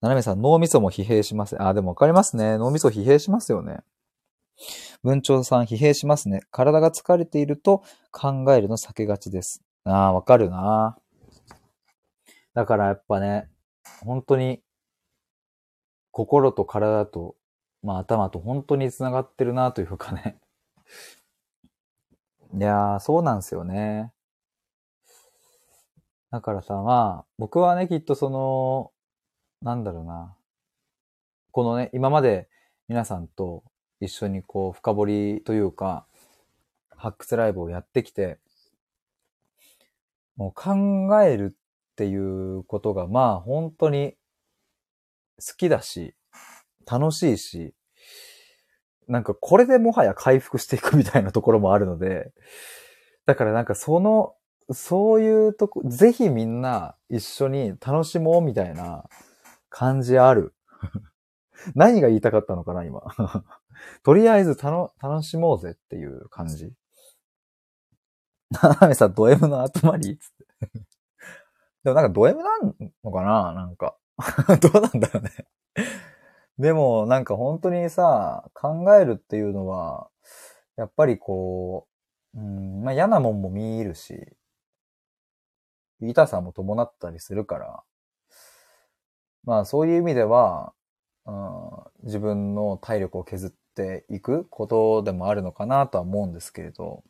[0.00, 1.60] ななめさん、脳みそも疲弊します。
[1.60, 2.58] あ、でもわかりますね。
[2.58, 3.78] 脳みそ疲弊しますよね。
[5.02, 6.42] 文鳥さん、疲弊しますね。
[6.50, 9.62] 体が疲れていると考えるの避けがちです。
[9.84, 10.98] ああ、わかるな。
[12.54, 13.48] だからやっぱね、
[14.04, 14.62] 本当に、
[16.10, 17.36] 心と体と、
[17.82, 20.38] まあ頭と本当に繋がってるなというかね。
[22.54, 24.12] いやー、そうなんですよね。
[26.36, 28.92] だからさ、まあ、僕はね、きっとその、
[29.62, 30.36] なんだろうな。
[31.50, 32.46] このね、今まで
[32.88, 33.64] 皆さんと
[34.00, 36.06] 一緒にこう、深掘りというか、
[36.90, 38.38] 発掘ライブをやってきて、
[40.36, 44.12] もう考えるっていうことが、まあ本当に
[45.38, 46.14] 好きだし、
[46.84, 47.72] 楽しいし、
[49.08, 52.34] なんかこれでもはや回復していくみたいなところもあるので、
[53.24, 54.34] だからなんかその、
[54.72, 59.04] そういうとこ、ぜひみんな一緒に楽しもうみたいな
[59.68, 60.54] 感じある。
[61.74, 63.02] 何が言いたかったのかな、今。
[64.02, 66.72] とりあえず楽しもうぜっていう感じ。
[68.50, 70.70] ななめさん、ド M の集まりつって。
[71.84, 72.50] でもなんかド M な
[73.04, 73.96] のかななんか。
[74.60, 75.30] どうなんだろうね。
[76.58, 80.08] でも、なんか本当にさ、考えるっていうのは、
[80.76, 81.86] やっぱりこ
[82.34, 84.14] う、うん、まあ嫌なもんも見るし、
[86.00, 87.82] 痛さも伴ったりするから、
[89.44, 90.72] まあそういう意味では、
[91.26, 97.04] うん、自分の体力を削っていくことでもあるのかなとは思うんですけれど、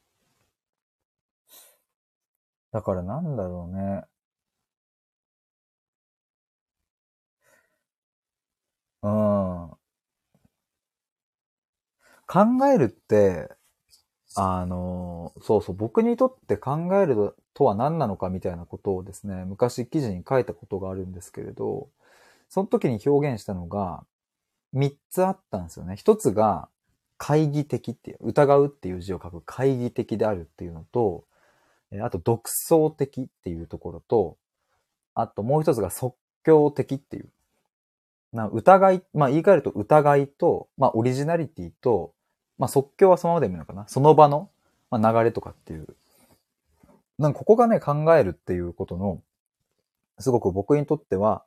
[2.71, 4.05] だからなんだろうね。
[9.03, 9.77] うん。
[12.27, 13.56] 考えるって、
[14.37, 21.89] あの、そうそう、僕にとって考えるとは何なのかみたいなことをですね、昔記事に書いたことがあるんですけれど、
[22.49, 24.05] その時に表現したのが、
[24.75, 25.95] 3つあったんですよね。
[25.95, 26.69] 1つが、
[27.19, 31.25] 懐疑的っていう、疑うっていう字を書く懐疑的であるっていうのと、
[32.03, 34.37] あと独創的っていうところと、
[35.15, 37.29] あともう一つが即興的っていう。
[38.33, 42.13] な疑い、まあ言い換えると疑いと、まあオリジナリティと、
[42.59, 43.87] まあ即興はそのままでもいいのかな。
[43.89, 44.51] その場の、
[44.91, 45.87] まあ、流れとかっていう。
[47.19, 49.23] なんかここがね、考えるっていうことの、
[50.19, 51.45] すごく僕にとっては、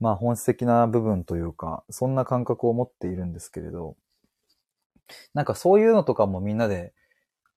[0.00, 3.96] まあ本質的な部分というか、そんな感覚を持っているんですけれど、
[5.34, 6.94] なんかそういうのとかもみんなで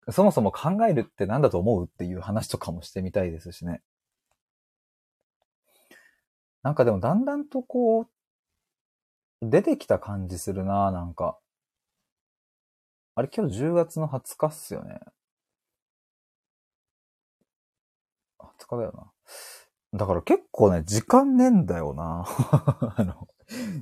[0.09, 3.81] そもそも考えるって何だと思うっていう話とかもしてみたいですしね。
[6.63, 8.07] なんかでもだんだんとこう、
[9.41, 11.37] 出てきた感じするななんか。
[13.17, 14.99] あれ今日10月の20日っすよね。
[18.39, 19.11] 20日だよ
[19.91, 19.99] な。
[19.99, 22.27] だから結構ね、時間ねえんだよな。
[22.95, 23.27] あの、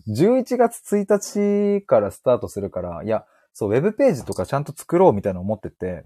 [0.07, 6.05] 11月1日からスタートするから、いや、そう、ウェブページとかちゃんと作ろうみたいな思ってて、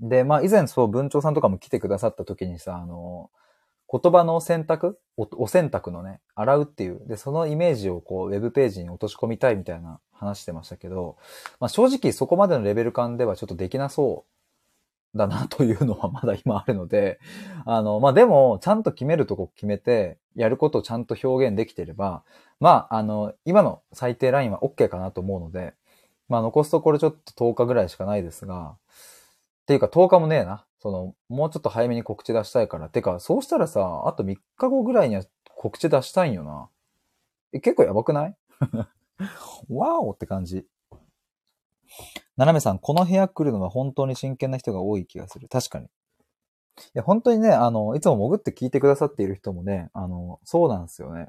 [0.00, 3.32] で、まあ以前そう文鳥さんとかも来てくださった時にさ、あの、
[3.92, 4.98] 言葉の選択？
[5.18, 7.02] お、お選択のね、洗うっていう。
[7.06, 11.16] で、そのイメージをこう、ウェブページに落とし込みたいみたいな話してましたけど、
[11.60, 14.24] まあ正直そこまでのレベル感ではちょっとできなそ
[15.14, 17.20] うだなというのは まだ今あるので、
[17.66, 22.22] あの、まあでも、ちゃんと決めるとこ決めて、やることをちゃんと表現できてれば、
[22.58, 25.74] まあ、あの、今の最低ラインは OK かなと思うので、
[26.28, 28.76] まあ残すところちょっと10日ぐらいしかないですが、
[29.66, 30.66] ていうか10日もねえな。
[30.80, 32.88] その、もうちょっと早めに告知出したいから。
[32.88, 35.22] てか、そうしたらさ、あと3日後ぐらいには
[35.56, 36.68] 告知出したいんよな。
[37.52, 38.36] え、結構やばくない？
[39.68, 40.66] わおって感じ。
[42.36, 45.48] ななめさん、この部屋来るのは本当に真剣な人が多い気がする。
[45.48, 45.86] 確かに。
[45.86, 45.88] い
[46.94, 51.28] や、本当にね、あの、いつも潜って聞いてくださっている人もね、あの、そうなんですよね。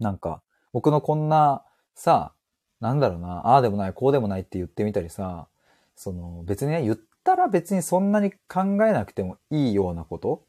[0.00, 0.42] なんか、
[0.72, 1.64] 僕のこんな、
[1.94, 2.32] さ、
[2.80, 5.48] なんだろうな、ああでもない、こうでもないって言ってみたりさ、
[6.02, 10.44] その、別にね、言ったら別にそんなに考えなくてもいいようなこと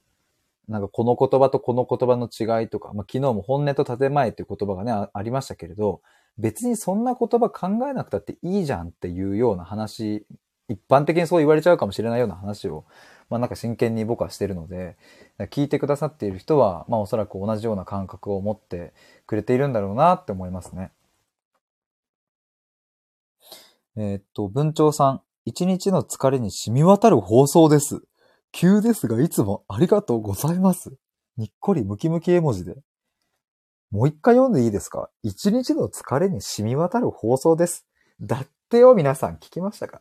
[0.67, 6.01] なんかこの言葉とこの言葉の違いとか、まあ、昨日も本音と建前っていう言葉がねあ、りましたけれど、
[6.37, 10.25] 別にそんな言葉考えなくたっていいじゃんっていうような話、
[10.69, 12.85] 一般的にそう言われちゃうかもしれないような話を、
[13.29, 14.97] まあなんか真剣に僕はしてるので、
[15.51, 18.93] 聞いてくださっている人は、まあおそらく同じような感覚を持って
[19.27, 20.91] くれているんだろうなって思いますね。
[23.95, 28.01] えー、っと、文鳥さん、一日の疲れに染み渡る放送です。
[28.51, 30.93] 急ですが、いつもありがとうございます。
[31.37, 32.75] にっこりムキムキ絵文字で。
[33.91, 35.09] もう一回読んでいいですか？
[35.21, 37.85] 一日の疲れに染み渡る放送です。
[38.21, 39.99] だってよ、皆さん聞きましたか？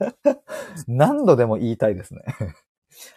[0.88, 2.22] 何度でも言いたいですね。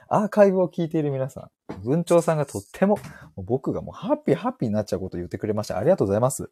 [0.07, 2.97] アーカイブを聞いている皆さん、文鳥さんがとっても、
[3.36, 5.77] も僕がもうハッピーハッピーになっちゃうことを言ってくれました。
[5.77, 6.51] ありがとうございます。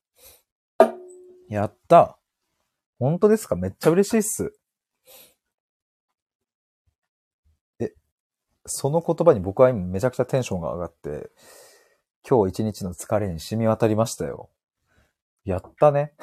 [1.49, 2.17] やった。
[2.97, 3.55] 本当ですか？
[3.55, 4.53] めっちゃ嬉しいっす。
[8.65, 11.29] その言葉に僕は今めちゃくちゃテンションが上がって、
[12.27, 14.49] 今日一日の疲れに染み渡りましたよ。
[15.43, 16.13] やったね。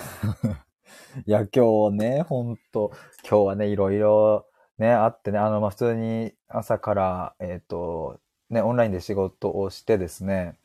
[1.27, 2.92] いや、今日ね、ほんと、
[3.29, 4.46] 今日はね、いろいろ
[4.79, 10.59] ね、あってね、あの、まあ、普通に朝から、えっ、ー、と、ね、オンラインで仕事をしてですね、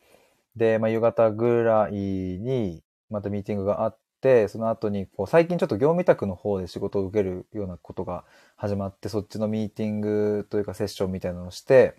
[0.55, 4.02] で、まあ、夕方ぐらいに、またミーティングがあって、
[4.47, 8.23] その後に、こう、最近ちょっと業務委託の方で仕事を受けるようなことが
[8.55, 11.95] 始まって、そっちのミーティングというかセッションみたいなのをして、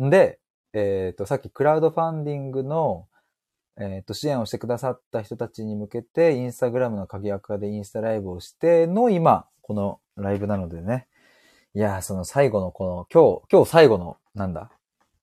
[0.00, 0.38] んで、
[0.72, 3.06] えっ、ー、と、さっきクラウドファンディングの、
[3.78, 11.06] えっ、ー、と、支援をしてくださった人たちに向けて、インスタグラムの鍵アカでインスタライブをしての今、このライブなのでね。
[11.74, 14.70] いやその最後のこの、今日、今日最後の、なんだ。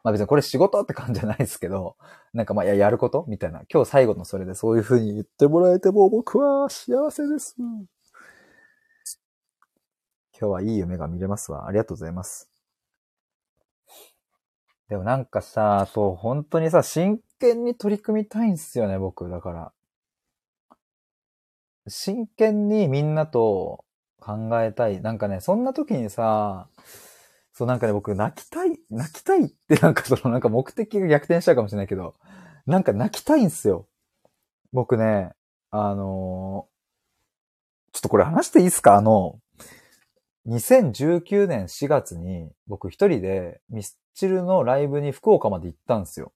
[0.06, 1.98] まあ別にこれ仕事って感じじゃないですけど、
[2.32, 3.26] なんかまあ、や、やること？
[3.28, 3.64] みたいな。
[3.74, 7.56] 今日最後のそれでそういう風に言ってもらえても僕は幸せです。
[7.58, 7.88] 今
[10.32, 11.68] 日はいい夢が見れますわ。
[11.68, 12.52] ありがとうございます。
[14.90, 19.28] でもなんかさ、そう、本当にさ、真剣に取り組みたいんすよね、僕。
[19.28, 19.74] だから。
[21.88, 23.84] 真剣にみんなと
[24.20, 25.02] 考えたい。
[25.02, 26.70] なんかね、そんな時にさ、
[27.58, 32.14] そうなんかね、僕泣きたい、泣きたいってなんかそのなんか目的が逆転しちゃうかもしれないけど、
[32.66, 33.88] なんか泣きたいんすよ。
[34.74, 35.32] 僕ね、
[35.72, 38.98] あのー、ちょっとこれ話していいっすか？
[38.98, 39.40] あの、
[40.48, 46.34] 2019年4月に僕一人でミスチルのライブに福岡まで行ったんですよ。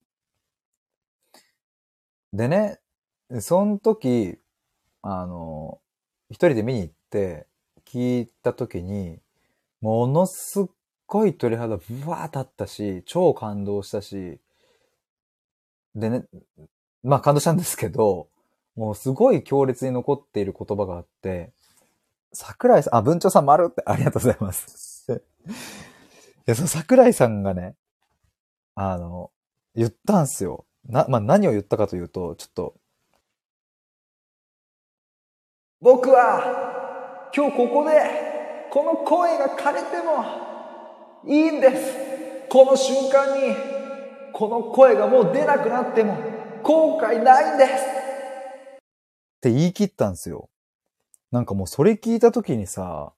[2.31, 2.79] でね、
[3.41, 4.37] その時、
[5.01, 5.81] あの、
[6.29, 7.45] 一人で見に行って
[7.85, 9.19] 聞いた時に、
[9.81, 10.65] ものすっ
[11.09, 14.39] ごい鳥肌ブワー立ったし、超感動したし、
[15.95, 16.23] でね、
[17.03, 18.27] まあ感動したんですけど、
[18.75, 21.51] もうすごい強烈に残っている言葉があって、
[22.31, 25.11] 桜井さん、あ、文鳥さん丸ってありがとうございます。
[25.11, 25.19] い
[26.45, 27.75] や、その桜井さんがね、
[28.75, 29.31] あの、
[29.75, 30.65] 言ったんすよ。
[30.85, 32.75] な、まあ、何を言ったかというと、ちょっと、
[35.81, 40.48] 僕は、今日ここで、この声が枯れても、
[41.27, 42.47] いいんです。
[42.49, 43.55] この瞬間に、
[44.31, 46.17] この声がもう出なくなっても、
[46.63, 47.71] 後悔ないんです。
[47.71, 48.79] っ
[49.41, 50.49] て言い切ったんですよ。
[51.31, 53.13] なんかもうそれ聞いた時にさ、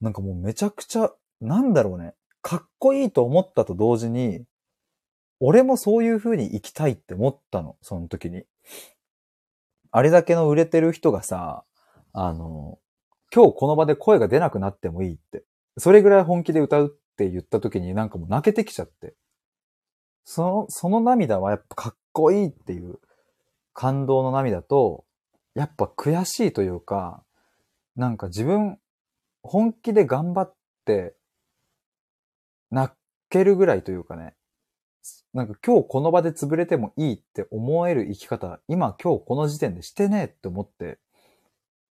[0.00, 1.10] なんかもうめちゃくちゃ、
[1.40, 2.14] なんだろうね。
[2.42, 4.44] かっこいいと思ったと同時に、
[5.40, 8.44] 俺もそういう風に生きたいって思ったの、その時に。
[9.90, 11.64] あれだけの売れてる人がさ、
[12.12, 12.78] あの、
[13.34, 15.44] 今日この場で声が出なくなってもいいって。
[15.78, 19.14] それぐらい本気で歌うって言った時になんかもう泣けてきちゃって。
[20.24, 22.98] その、その涙はやっぱかっこいいっていう
[23.72, 25.04] 感動の涙と、
[25.54, 27.22] やっぱ悔しいというか、
[27.96, 28.78] なんか自分、
[29.42, 30.54] 本気で頑張っ
[30.84, 31.14] て、
[32.70, 32.94] 泣
[33.28, 34.34] けるぐらいというかね、
[35.34, 40.98] なんか今日この場で潰れてもいいって思える生き方、今今日この時点でしてねえって思って、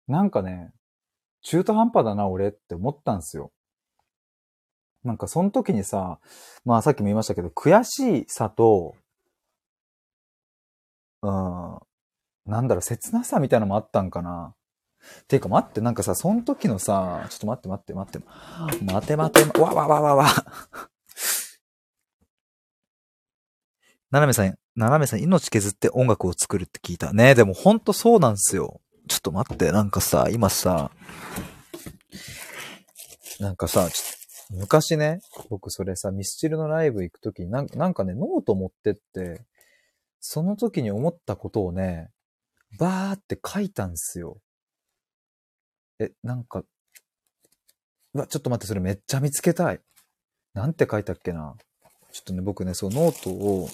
[0.07, 0.71] なんかね、
[1.41, 3.51] 中途半端だな俺って思ったんですよ。
[5.03, 6.19] なんかその時にさ、
[6.65, 8.95] まあさっきも言いましたけど、悔しさと、
[11.21, 11.79] うん、
[12.45, 14.55] なんだろう、切なさみたいなのもあったんかな。
[15.27, 20.23] ていうか待って、なんかさ、その時のさ、ちょっと待って待って待って、待て待て、わわわわわ。
[20.23, 20.29] わ
[24.11, 27.13] ななめさん、ななめさん、命削って音楽を作るって聞いた。
[27.13, 28.79] ねでもほんとそうなんすよ。
[29.07, 30.91] ちょっと待って、なんかさ、今さ、
[33.39, 33.89] なんかさ、
[34.53, 39.41] 昔ね、僕それさ、ミスチルのライブ行くときになんなんかね、ノート持ってって、
[40.19, 42.11] その時に思ったことをね、
[42.77, 44.37] バーって書いたんすよ。
[45.99, 46.63] え、なんか、
[48.13, 49.81] うわ、ちょっと待って、それめっちゃ見つけたい。
[50.53, 51.55] なんて書いたっけな。
[52.11, 53.67] ちょっとね、僕ね、そう、ノートを、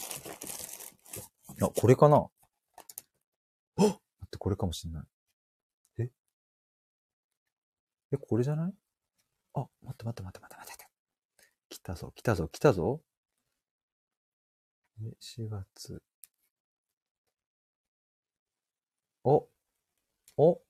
[1.62, 5.04] あ、これかなあ待って、これかもしんない。
[6.00, 6.10] え？
[8.14, 8.74] え、これじゃない？
[9.54, 10.90] あ、待って待って待って待って待って。
[11.70, 13.02] 来たぞ、来たぞ、来たぞ。
[15.02, 16.02] え、4月。
[19.24, 19.48] お、
[20.38, 20.62] お、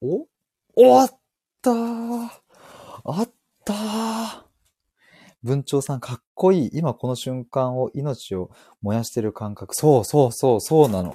[0.00, 0.28] お、
[0.76, 1.20] おあっ
[1.62, 2.28] たー
[3.04, 3.30] あっ
[3.64, 4.46] たー
[5.42, 6.70] 文鳥さんかっこいい。
[6.72, 8.50] 今この瞬間を命を
[8.82, 9.74] 燃やしてる感覚。
[9.74, 11.14] そうそうそう、そうなの。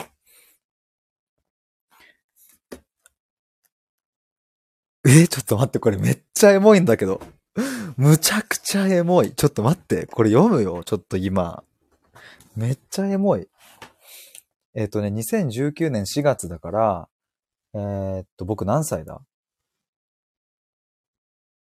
[5.08, 7.22] え、ちょっと待って、これめっちゃエモいんだけど。
[7.98, 9.34] むちゃくちゃエモい。
[9.34, 10.84] ちょっと待って、これ読むよ。
[10.84, 11.64] ちょっと今。
[12.56, 13.50] めっちゃエモい。
[14.76, 17.10] えっ、ー、とね、2019年4月だから、
[17.74, 19.22] えー、っと、僕何歳だ？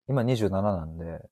[0.08, 1.30] 今27なんで、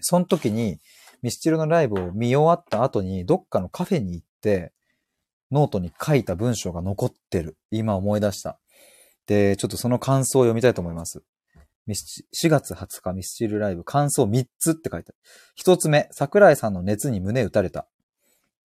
[0.00, 0.80] その時に、
[1.22, 4.72] ミスチルのライブを見終わった後に、どっかのカフェに行って、
[5.52, 7.56] ノートに書いた文章が残ってる。
[7.70, 8.58] 今思い出した。
[9.26, 11.22] で、ちょっとその感想を読みたいと思います。
[11.88, 15.74] 4月20日ミスチルライブ感想3つって書いてある。
[15.74, 17.86] 1つ目、桜井さんの熱に胸打たれた。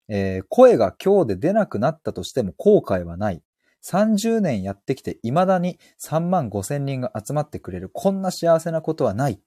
[0.08, 3.44] えー、声が今日で出なくなったとしても後悔はない。
[3.84, 7.90] 30年やってきて未だに3万5千人が集まってくれる。
[7.94, 9.40] こんな幸せなことはないっ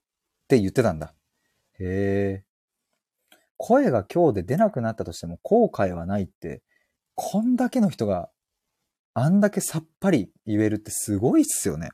[0.48, 1.14] て言ってたんだ。
[1.80, 2.44] へえ。
[3.56, 6.62] 声が今日で出なくなったとしても後悔はないって、
[7.14, 8.28] こんだけの人が
[9.14, 11.90] あんだけさっぱり言えるってすごいっすよね。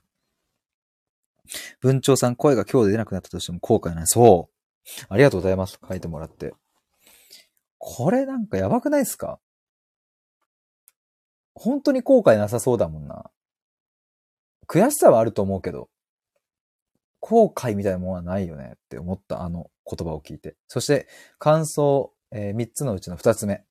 [1.81, 4.05] 文鳥さん、声が今日で出なくなったとしても後悔ない。
[4.07, 5.05] そう。
[5.09, 5.79] ありがとうございます。
[5.87, 6.55] 書いてもらって。
[7.79, 9.41] これなんかやばくないっすか？
[11.55, 13.31] 本当に後悔なさそうだもんな。
[14.67, 15.89] 悔しさはあると思うけど、
[17.21, 20.57] 後悔みたいなものはないよねって思ったあの言葉を聞いて。
[20.69, 23.65] そして感想、えー、3つのうちの2つ目。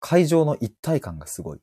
[0.00, 1.60] 会場の一体感がすごい。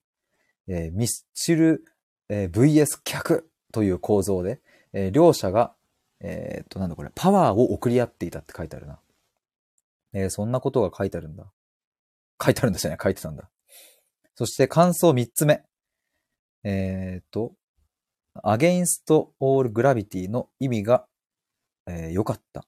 [0.68, 1.84] えー、ミスチル、
[2.30, 4.62] えー、VS 客という構造で、
[4.94, 5.74] えー、両者が、
[6.20, 9.00] えー、っと、なんだこれ、パワーを送り合っていたって書いてあるな。
[10.14, 11.52] えー、そんなことが書いてあるんだ。
[12.44, 12.98] 書いてあるんですよね。
[13.02, 13.50] 書いてたんだ。
[14.36, 15.64] そして感想3つ目。
[16.64, 17.54] えー、っと、
[18.44, 21.06] against all gravity の意味が、
[21.88, 22.66] えー、良かった。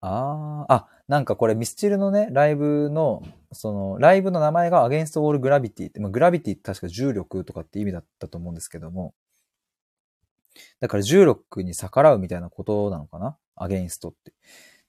[0.00, 3.22] ああ、あ、なんかこれミスチルのね、ライブの、
[3.52, 9.14] その、ライブの名前が against all gravity って、まあ、グラビティって確か重力とかって意味だったと思うんですけども、
[10.80, 13.36] だから重力に逆らうみたいなことなのかな？
[13.56, 14.32] アゲインストって。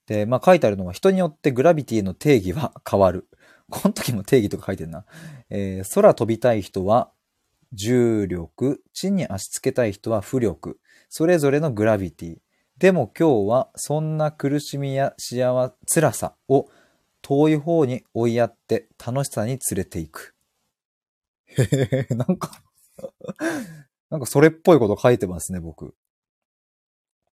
[0.06, 3.28] で、まあ書いてあるのは人によってグラビティの定義は変わる。
[3.68, 5.04] この時も定義とか書いてるな。
[5.50, 7.10] えー、空飛びたい人は
[7.72, 10.78] 重力、地に足つけたい人は浮力。
[11.08, 12.38] それぞれのグラビティ。
[12.78, 16.68] でも今日はそんな苦しみや幸せ、辛さを
[17.22, 20.34] 遠い方に追いやって楽しさに連れていく。
[21.46, 22.62] へへへ、なんか
[24.10, 25.94] なんかそれっぽいこと書いてますね、僕。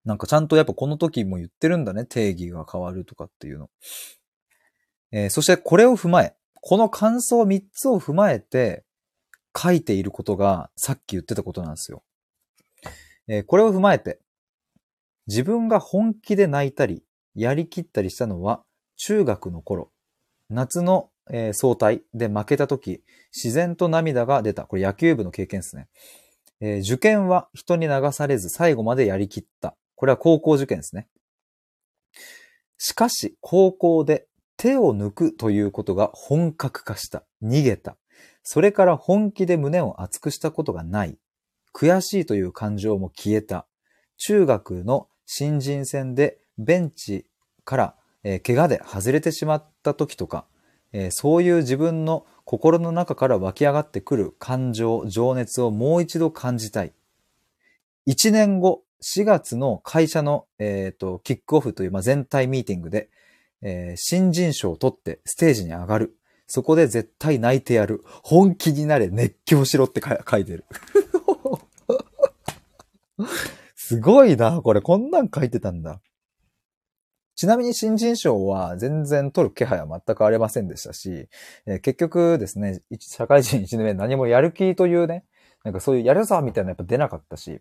[0.04, 3.70] なんかちゃんとやっぱこの時も言ってるんだね、定義が変わるとかっていうの。
[5.12, 8.84] えー、そしてこれを踏まえ、この感想3つを踏まえて
[9.56, 12.02] 書いていることがさっき言ってたことなんですよ。
[13.28, 14.20] えー、これを踏まえて、
[15.26, 17.04] 自分が本気で泣いたり、
[17.34, 18.62] やりきったりしたのは
[18.96, 19.90] 中学の頃、
[20.50, 23.02] 夏の、えー、総体で負けた時、
[23.32, 24.64] 自然と涙が出た。
[24.64, 25.88] これ野球部の経験ですね。
[26.64, 29.76] えー、受験は人に流されず最後までやりきった。
[29.96, 31.08] これは高校受験ですね。
[32.78, 37.24] しかし、高校で手を抜くということが本格化した。
[37.42, 37.96] 逃げた。
[38.44, 41.18] それから本気で胸を熱くしたことがない。
[41.74, 43.66] 悔しいという感情も消えた。
[44.18, 47.26] 中学の新人戦でベンチ
[47.64, 50.46] から、えー、怪我で外れてしまった時とか、
[50.92, 56.92] えー、そういう自分の心の中から湧き上がってくる感情、情熱をもう一度感じたい。
[58.04, 63.08] 一年後、4月の会社の、え、ー、と、キックオフという、まあ、全体ミーティングで、
[63.62, 66.16] えー、新人賞を取ってステージに上がる。
[66.46, 68.04] そこで絶対泣いてやる。
[68.22, 70.64] 本気になれ、熱狂しろって書いてる。
[73.74, 74.80] すごいな、これ。
[74.80, 76.00] こんなん書いてたんだ。
[77.42, 81.26] ちなみに新人賞は全然取る気配は全くありませんでしたし、
[81.66, 85.24] えー、結局ですね、社会人1年目何もやる気というね、
[85.64, 87.58] なんかそういうやるぞみたいなやっぱ出なかったし、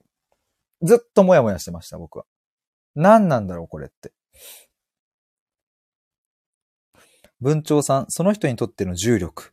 [0.83, 2.25] ずっともやもやしてました、僕は。
[2.93, 4.11] 何なんだろう、これって。
[7.39, 9.51] 文鳥さん、その人にとっての重力。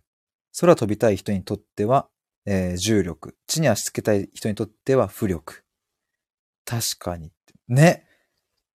[0.61, 2.11] 空飛びたい人にとっては、
[2.45, 3.35] えー、重力。
[3.47, 5.64] 地に足つけたい人にとっては浮力。
[6.66, 7.33] 確かに。
[7.66, 8.05] ね。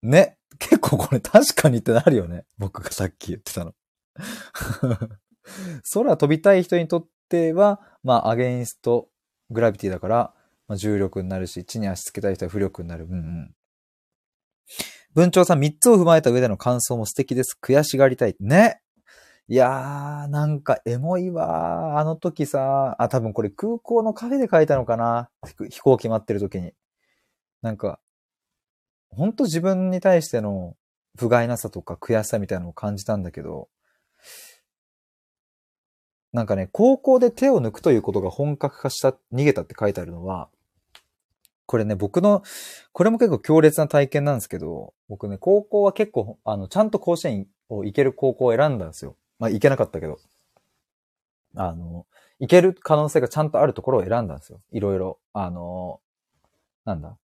[0.02, 0.40] ね。
[0.60, 2.46] 結構これ確かにってなるよね。
[2.58, 3.74] 僕がさっき言ってたの。
[5.94, 9.10] 空飛びたい人にとっては、まあ、アゲインスト
[9.50, 10.34] グラビティだから、
[10.68, 13.06] まあ、重力になるし、地に足つけたい人は浮力になる。
[13.06, 13.56] うんうん。
[15.14, 17.58] 文鳥さん3つを踏まえた上での感想も素敵です。
[17.62, 18.36] 悔しがりたい。
[18.40, 18.82] ね。
[19.48, 22.00] いやー、なんかエモいわー。
[22.00, 25.30] あの時さ、あ、多分これ空港のカフェで書いたのかな。
[25.70, 26.74] 飛行機待ってる時に。
[27.62, 28.00] なんか、
[29.14, 30.76] ほんと自分に対しての
[31.18, 33.70] 不甲斐なさとか悔しさみたいなのを感じたんだけど、
[36.32, 40.50] なんかね、高校で手を抜くということが本格化した、逃げたって書いてあるのは、
[41.66, 42.44] これね、僕の、
[42.92, 49.16] これも結構強烈な体験なんですけど、僕ね、高校は結構、あの、ちゃんと甲子園を行ける高校を選んだんですよ。
[49.40, 50.18] まあ、行けなかったけど。
[51.56, 52.08] あの、
[52.40, 54.60] 行ける可能性がちゃんとあるところを選んだんですよ。
[54.72, 55.20] いろいろ。
[55.34, 56.02] あの、
[56.86, 57.18] なんだ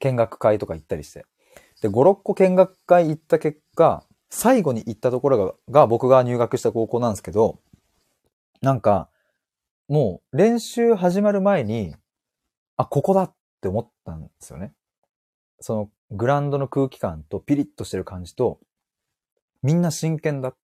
[0.00, 1.26] 見学会とか行ったりして。
[1.84, 7.60] で、5、6個見学会行った結果、最後に行ったところがが僕が入学した高校なんですけど、
[8.62, 9.10] なんか、
[9.86, 11.94] もう練習始まる前に、
[12.78, 14.72] あ、ここだって思ったんですよね。
[15.60, 18.60] そのグラウンドの空気感とピリッとしてる感じと、
[19.62, 20.54] みんな真剣だ。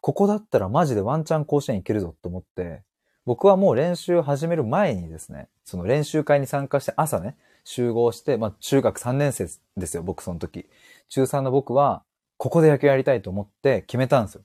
[0.00, 2.82] ここだったらマジでワンチャン甲子園行けるぞって思って、
[3.24, 7.36] 僕はもう練習始める前にですね、その練習会に参加して朝ね、
[7.68, 9.46] 集合して、まあ中学3年生
[9.76, 10.70] ですよ、僕その時。
[11.10, 12.02] 中3の僕は、
[12.38, 14.42] ここで野球やりたいと思って決めたんですよ。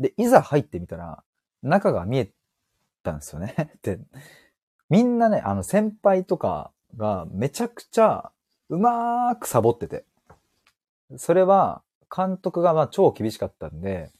[0.00, 1.22] で、いざ入ってみたら、
[1.62, 2.32] 中が見え
[3.04, 3.54] たんですよね。
[3.82, 4.00] で、
[4.88, 8.32] みんなね、あの先輩とかがめちゃくちゃ
[8.68, 10.04] うまーくサボってて。
[11.18, 11.82] それは
[12.14, 14.10] 監督がまあ超厳しかったんで、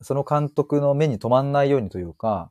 [0.00, 2.50] その監督の目に留まんないようにというか、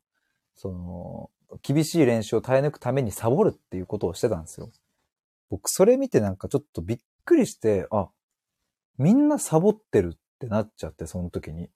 [0.55, 1.31] その、
[1.61, 4.69] 厳しい練習を耐え抜くためにサボるっていうことをしてたんですよ。
[5.49, 8.09] 僕、それ見てなんかちょっとびっくりして、あ、
[8.97, 11.69] みんなサボってるってなっちゃって、その時に。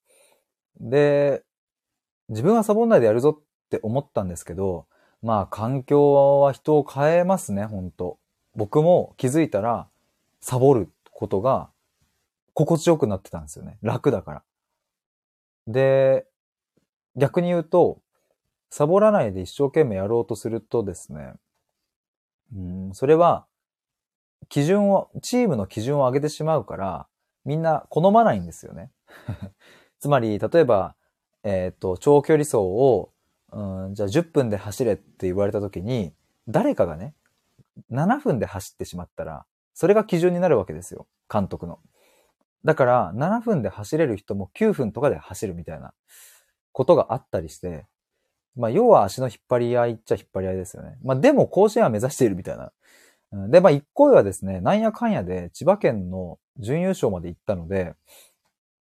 [0.79, 1.43] で、
[2.29, 4.85] 自分はサボんないでやるぞって思ったんですけど、
[5.21, 8.19] まあ環境は人を変えますね、本当
[8.55, 9.87] 僕も気づいたら、
[10.41, 11.69] サボることが
[12.53, 13.77] 心地よくなってたんですよね。
[13.81, 14.43] 楽だから。
[15.67, 16.25] で、
[17.15, 17.99] 逆に言うと、
[18.73, 21.33] サボらないで一生懸命やろうとするとですね、
[22.55, 22.59] う
[22.89, 23.45] ん、それは、
[24.49, 27.07] 基準を、チームの基準を上げてしまうから、
[27.45, 28.89] みんな好まないんですよね。
[30.01, 30.95] つまり、例えば、
[31.43, 33.11] えっ、ー、と、長距離走を、
[33.51, 36.15] うん、じゃあ10分で走れって言われた時に、
[36.47, 37.13] 誰かがね、
[37.91, 39.45] 7分で走ってしまったら、
[39.75, 41.05] それが基準になるわけですよ。
[41.31, 41.79] 監督の。
[42.65, 45.93] だから、7分で走れる人も9分とかで走るみたいな
[46.71, 47.85] ことがあったりして、
[48.55, 50.97] まあ、要は足の引っ張り合いっちゃ引っ張り合いですよね。
[51.03, 52.71] まあ、でも甲子園は目指しているみたいな。
[53.49, 57.95] で、まあ、一個はですね、なんやかんやで千葉県の準優勝まで行ったので、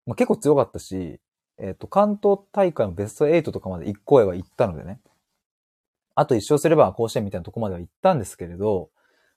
[0.06, 1.20] まあ、結構強かったし、
[1.58, 5.00] えっ、ー、と、関東大会のベスト8とかまで一個は行ったのでね。
[6.16, 8.90] あと一生すれば甲子園みたいなとこまでは行ったんですけれど、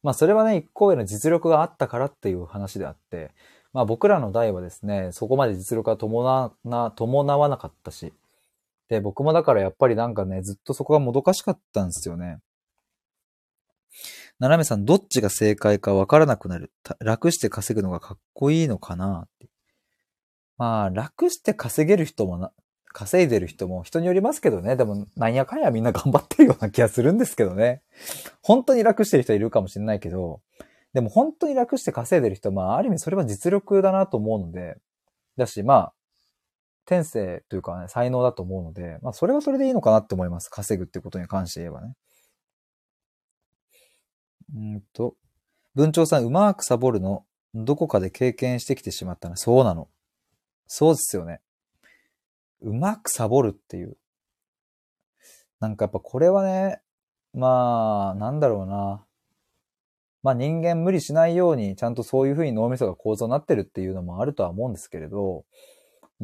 [0.02, 3.30] まあそれはね、一個上の実力があったからっていう話であって、
[3.72, 8.12] まあ僕らの代はですね、そこまで実力が伴わなかったし、
[8.88, 12.38] で、僕もだからやっぱりなんかね、ずっとそこがもどかしかったんですよね。
[14.38, 16.72] 斜めさん、どっちが正解かわからなくなる。
[16.98, 19.22] 楽して稼ぐのがかっこいいのかな？
[19.26, 19.46] って。
[20.58, 22.52] まあ、楽して稼げる人もな、
[22.88, 24.76] 稼いでる人も人によりますけどね。
[24.76, 27.82] でも、なんやかんやみんな頑張ってるような気がするんですけどね。
[28.42, 30.42] 本当に楽してる人いるかもしれないけど、
[30.92, 34.76] でも本当に楽して稼いでる人、まあ、ある意味それは実力だなと思うので、
[35.36, 35.92] だし、まあ、
[36.86, 40.48] 天性というかね、才能だと思うので、まあ、それはそれでいいのかなって思います。
[40.48, 41.94] 稼ぐってことに関して言えばね。
[44.54, 45.16] うんと、
[45.74, 47.24] 文鳥さん、うまくサボるの、
[47.54, 49.36] どこかで経験してきてしまったな。
[49.36, 49.88] そうなの。
[50.66, 51.40] そうですよね。
[52.60, 53.96] うまくサボるっていう。
[55.60, 56.80] なんかやっぱこれはね、
[57.32, 59.04] まあ、なんだろうな。
[60.22, 65.44] まあ人間無理しないように、ちゃんとそういうふうに脳みそが構造になってるっていうのもあるとは思うんですけれど、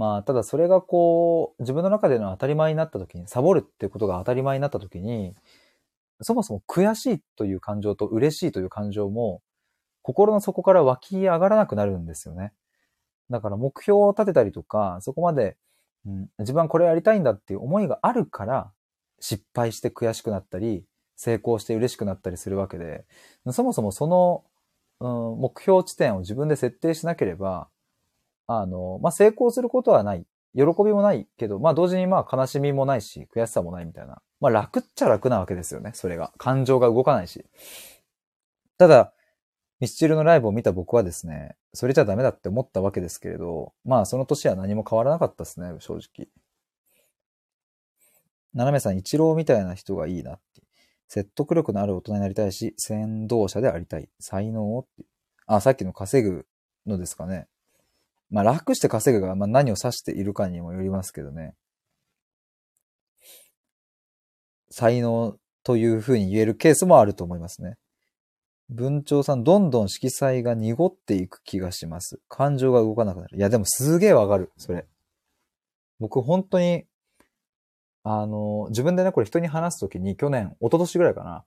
[0.00, 5.34] まあ、ただそれがこう、自分の中での当たり前になった時に、サボるっていうことが当たり前になった時に、
[6.22, 9.42] そもそも悔しいという感情と嬉しいという感情も、
[10.00, 12.54] 心の底から湧き上がらなくなるんですよね。
[13.28, 15.58] だから目標を立てたりとか、そこまで、
[16.06, 18.72] うん、自分はこれやりたいんだっていう思いがあるから、
[19.20, 20.86] 失敗して悔しくなったり、
[21.16, 23.04] 成功して嬉しくなったりするわけで、
[23.50, 24.44] そもそもその、
[25.00, 27.68] うん、目標地点を自分で設定しなければ、
[28.52, 30.26] あの、まあ、成功することはない。
[30.56, 34.20] 喜びもないけど、まあ、同時にまあ、悲しみもないし、悔しさもないみたいな。
[34.40, 36.32] まあ、楽っちゃ楽なわけですよね、それが。
[36.36, 37.46] 感情が動かないし。
[38.76, 39.12] ただ、
[39.78, 46.28] ミスチルのライブを見た僕はですね、それじゃダメだって思ったわけですけれど、まあ、その年は何も変わらなかったですね、正直。
[48.52, 50.62] 斜めさん、一郎みたいな人がいいなって。
[51.06, 54.08] 説得力のある大人になりたいし、先導者でありたい。
[54.18, 55.04] 才能をって。
[55.46, 56.46] あ、さっきの稼ぐ
[56.86, 57.46] のですかね。
[58.30, 61.54] まあ、楽して稼ぐが、まあ、何を指しているかにもよりますけどね。
[64.70, 67.76] 才能というふうに言えるケースもあると思いますね。
[68.68, 72.20] 文鳥さん、どんどん色彩が濁っていく気がします。
[72.28, 73.36] 感情が動かなくなる。
[73.36, 74.86] いや、でもすげえわかる、それ。
[75.98, 76.86] 僕、本当に、
[78.04, 81.44] あの、自分でね、これ人に話すときに、去年、一昨年ぐらいかな、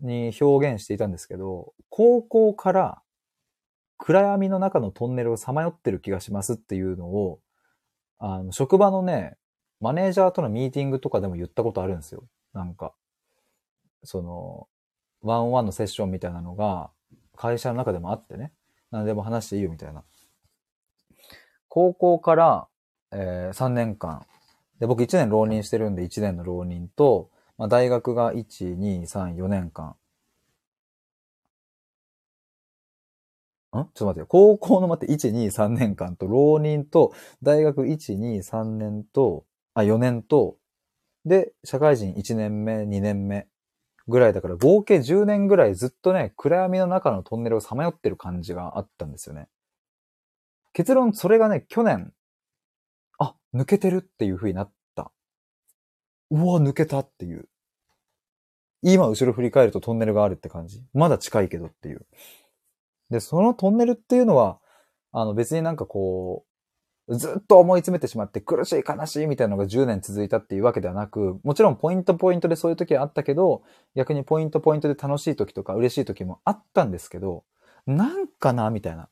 [0.00, 3.02] に表現していたんですけど、高校から
[3.98, 7.40] 暗闇の中のトンネルをさまよってる気がしますっていうのを、
[8.18, 9.36] あの、職場のね、
[9.80, 12.24] マネージャーとのミーティングとかでも言ったことあるんですよ。
[12.52, 12.94] なんか、
[14.04, 14.68] その、
[15.20, 16.90] ワンオンワンのセッションみたいなのが、
[17.36, 18.52] 会社の中でもあってね、
[18.90, 20.04] 何でも話していいよみたいな。
[21.68, 22.68] 高校から、
[23.12, 24.26] えー、3年間。
[24.80, 29.96] で、僕1年浪人してるんで1年の浪人と、まあ、大学が1、2、3、4年間。
[33.70, 33.72] ん？
[33.72, 37.12] ちょっと待ってよ高校の待って、1、2、3年間と、浪人と、
[37.42, 39.44] 大学1、2、3年と、
[39.74, 40.56] あ、4年と、
[41.24, 43.46] で、社会人1年目、2年目
[44.06, 49.48] ぐらいだから、合計10年ぐらいずっとね、暗闇の中のトンネルをさまよってる感じがあったんですよね。
[50.72, 52.14] 結論、それがね、去年、
[53.18, 55.10] あ、抜けてるっていう風になった。
[56.30, 57.48] うわ、抜けたっていう。
[58.82, 60.84] 今後ろ振り返るとトンネルがあるって感じ。
[60.94, 62.06] まだ近いけどっていう。
[63.10, 64.58] で、そのトンネルっていうのは、
[65.12, 66.44] あの別になんかこ
[67.06, 73.62] う、ずっと思い詰めてしまって苦しい悲しいみたいなのが10年続いたっていうわけではなく、もちろんポイントポイントでそういう時はあったけど、
[73.94, 77.44] 逆にポイントポイントで楽しい時とか嬉しい時もあったんですけど、
[77.86, 79.08] なんかなみたいな。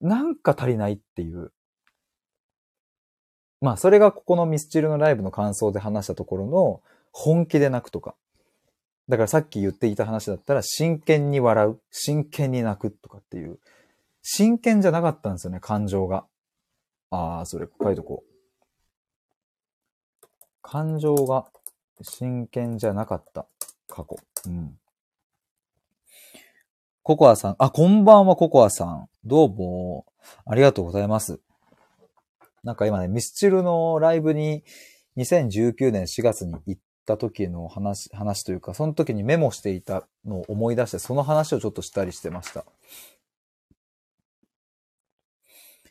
[0.00, 1.52] なんか足りないっていう。
[3.60, 6.80] まあ、それがここのミスチルのライブの感想で話したところの
[7.12, 8.16] 本気で泣くとか。
[9.10, 13.58] だからさっき言っていた話だったら、真剣に笑う、真剣に泣くとかっていう。
[14.22, 16.24] 真剣じゃなかったんですよね、感情が。
[17.10, 18.30] ああ、それ書いとこう。
[20.62, 21.46] 感情が
[22.00, 23.46] 真剣じゃなかった。
[23.88, 24.16] 過去。
[24.46, 24.78] うん。
[27.02, 27.56] ココアさん。
[27.58, 29.08] あ、こんばんは、ココアさん。
[29.24, 30.06] どうも。
[30.46, 31.40] ありがとうございます。
[32.62, 34.62] なんか今ね、ミスチルのライブに
[35.16, 42.64] 2019年4月に行った時の話、話というか、その時にメモしていたのを思い出して、その話をちょっとしたりしてました。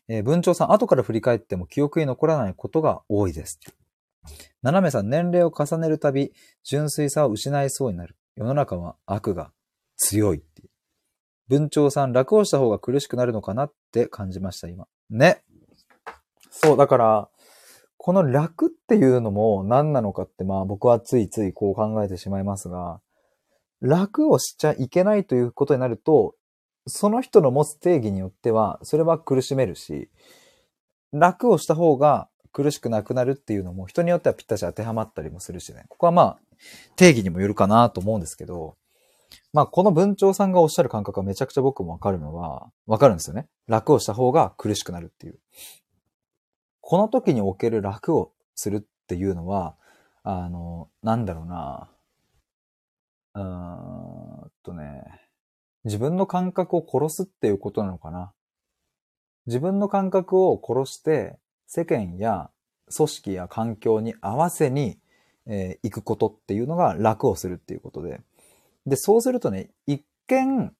[0.07, 3.59] えー、文鳥さん、後から振り返っても記憶に残らないことが多いです。
[4.61, 6.33] 斜めさん、年齢を重ねるたび、
[6.63, 8.15] 純粋さを失いそうになる。
[8.35, 9.51] 世の中は悪が
[9.97, 10.69] 強いってい。
[11.47, 14.87] 文鳥さん、楽をした方が苦しくなるのかなって感じました、今。
[15.09, 15.43] ね。
[16.49, 17.29] そう、だから、
[18.09, 23.01] この楽っていうのも何なのかって、まあ僕はついついこう考えてしまいますが、
[23.81, 26.33] 楽をしちゃいけないということになると、
[26.87, 30.09] その人の持つ定義によっては、それは苦しめるし、
[31.13, 35.85] 楽をした方が苦しくなくなるっていうのも人によってはぴったし当てはまったりもするしね。
[35.87, 36.39] ここはまあ、
[36.95, 38.75] 定義にもよるかなと思うんですけど、
[39.53, 43.45] まあこの文鳥さんがおっしゃる感覚はめちゃくちゃ僕もわかるのは、わかるんですよね。
[43.67, 45.37] 楽をした方が苦しくなるっていう。
[46.89, 49.75] この時における楽をするっていうのは、
[50.23, 51.87] あの、なんだろうな。
[53.35, 53.43] うー
[54.47, 55.03] んとね、
[55.83, 58.33] 自分の感覚を殺すっていうことなのかな。
[59.45, 61.37] 自分の感覚を殺して、
[61.67, 62.49] 世間や
[62.91, 64.97] 組織や環境に合わせに、
[65.45, 68.19] えー、行くことっていうのが楽をするっていうことで。
[68.87, 70.73] で、そうするとね、一見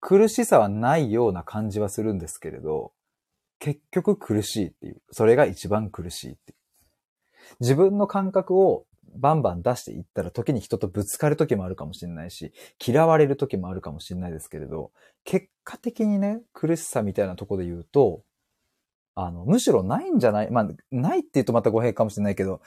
[0.00, 2.92] 苦しさはないような感じはするんですけれど、
[3.58, 5.02] 結局苦しいっていう。
[5.10, 6.58] それが一番苦しいっていう。
[7.60, 8.84] 自分の感覚を
[9.16, 12.52] バンバン出していったら時に人とぶつかる時もあるかもしれないし、
[12.84, 14.92] 嫌われる時もあるかもしれないですけれど、
[15.24, 18.22] 結果的にね、苦しさみたいなとこで言うと、
[19.14, 22.60] あの、むしろないんじゃないまあ、ないって言うとまた語弊かもしれないけど、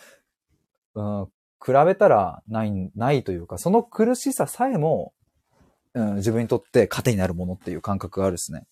[0.95, 1.25] うん、
[1.65, 5.13] 比べたらない、ないというか、その苦しささえも、
[5.93, 8.65] うん、自分にとって糧になるものっていう感覚があるですね。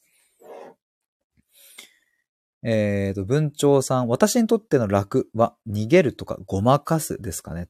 [2.63, 7.69] えっ、ー、と、文鳥さん、私にとっての楽は逃げるとかごまかすですかね。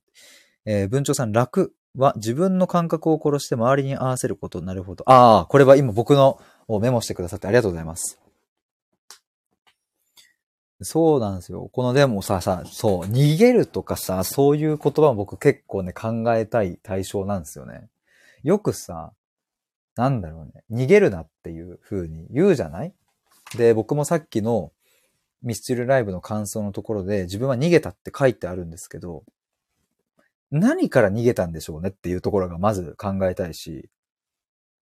[0.66, 4.62] えー、文鳥さん、楽は自分の感覚を殺して周りに合わせること。
[4.62, 5.04] なるほど。
[5.08, 8.20] ああ、これは今僕のをメモしてくださってありがとうございます。
[10.82, 11.70] そうなんですよ。
[11.74, 17.90] このでもさ、さ、そう、逃げるとかさ、そういう言葉も僕結構ね、考えたい対象なんですよね。
[18.44, 19.12] よくさ、
[19.96, 22.94] なんだろうね、逃げるなっていう風に言うじゃない？
[23.58, 24.72] で、僕もさっきの
[25.42, 29.24] ミスチルライブの感想のところで自分は逃げたって書いてあるんですけど、
[30.52, 33.90] 何から逃げたんでしょうねっていうところがまず考えたいし、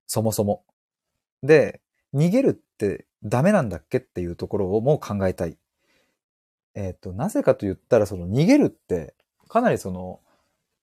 [0.05, 0.63] そもそも。
[1.43, 1.81] で、
[2.13, 5.57] 逃げるってダメなんだっけっていうところをもう考えたい。
[6.73, 9.15] えっ、ー、と、なぜかと言ったらその逃げるって
[9.47, 10.21] かなりその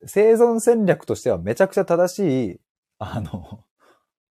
[0.07, 2.61] 生存戦略としてはめちゃくちゃ正しい、
[2.99, 3.65] あの、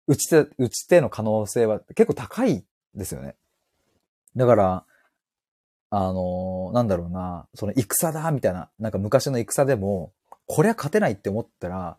[0.08, 2.66] 打ち手、打ち手の可能性は結構高い
[2.96, 3.36] ですよね。
[4.36, 4.86] だから、
[5.92, 10.12] あのー、なんだろうな、その戦だみたいな、なんか昔の戦でも、
[10.46, 11.98] こりゃ勝てないって思ったら、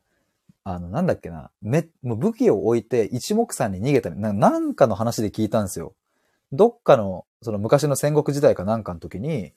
[0.62, 5.95] あの、なんだっけな、め、もう武器を置いて一目散に逃げたな、なんかの話で聞いたんですよ。
[6.53, 9.53] どっかの、その昔の戦国時代かなんかの時に、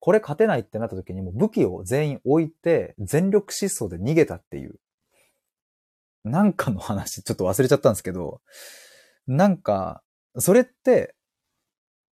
[0.00, 4.78] これ勝てないってなった時にも武器を全員置いて全力疾走で逃げたっていう。
[6.24, 8.40] なんかの話、ちょっと忘れちゃったんですけど、
[9.26, 10.02] なんか、
[10.38, 11.14] それって、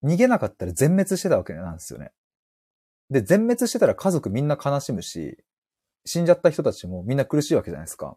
[0.05, 2.13] 逃げなかったら全滅してたわけなんですよね。
[3.11, 5.39] で、全滅してたら家族みんな悲しむし、
[6.05, 8.17] 死んじゃった人たちもみんな苦しいわけじゃないですか。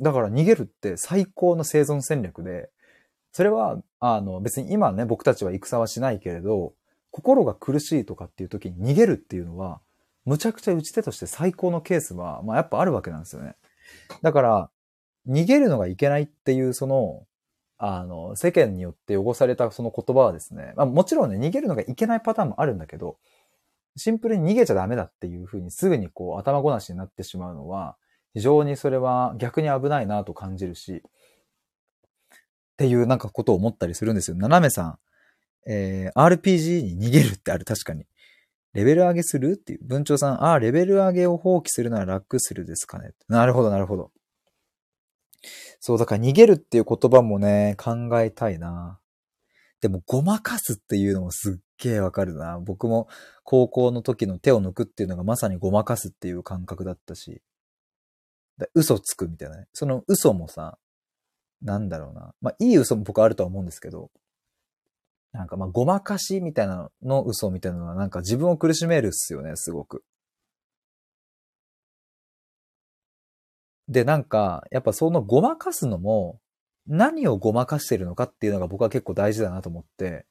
[0.00, 2.70] だから逃げるって最高の生存戦略で、
[3.32, 6.74] それは、あの、別に今ね、僕たちは戦はしないけれど、
[7.10, 9.80] 心が苦しいとかっていう時に逃げるっていうのは、
[10.24, 13.54] むちゃくちゃ打ち手として最高のケースは、まあやっぱあるわけなんですよね。
[14.22, 14.70] だから、
[15.28, 17.26] 逃げるのがいけないっていうその、
[17.78, 23.16] あの、世間によって汚されたその言葉はですね、まあもちろんね、逃げるのがいけないパターンもあるんだけど、
[23.96, 27.96] シンプルに逃げちゃダメだっていうふうにすぐにこう頭ごなしになってしまうのは、
[28.34, 34.36] 非常にそれは逆に危ないなと感じるし、っていうなんかことを思ったりするんですよ。
[34.36, 34.98] 斜めさん、
[35.66, 38.06] えー、RPG に逃げるってある、確かに。
[38.74, 39.80] レベル上げするっていう。
[39.82, 43.12] 文鳥さん、ああ、レベル上げを放棄するなら楽するですかね。
[43.28, 44.12] なるほど、なるほど。
[45.80, 48.98] そう、だから逃げるっていう言葉もね、考えたいな。
[49.80, 52.58] でも、ごまかすっていうのもすっげえわかるな。
[52.58, 53.08] 僕も
[53.44, 57.42] 高校の時の手を抜くっていうのがまさにごまかすっていう感覚だったし。
[58.74, 59.68] 嘘つくみたいなね。
[59.72, 60.78] その嘘もさ、
[61.62, 62.34] なんだろうな。
[62.40, 64.10] まあ、いい嘘も僕あるとは思うんですけど、
[65.32, 70.02] なんかまあ、ごまかしみたいなのの嘘みたいなのはなんか自分を苦しめるっすよね、すごく。
[73.88, 76.40] で、なんか、やっぱそのごまかすのも、
[76.86, 80.26] 何をごまかしてるのかっていうのが僕は結構大事だなと思って、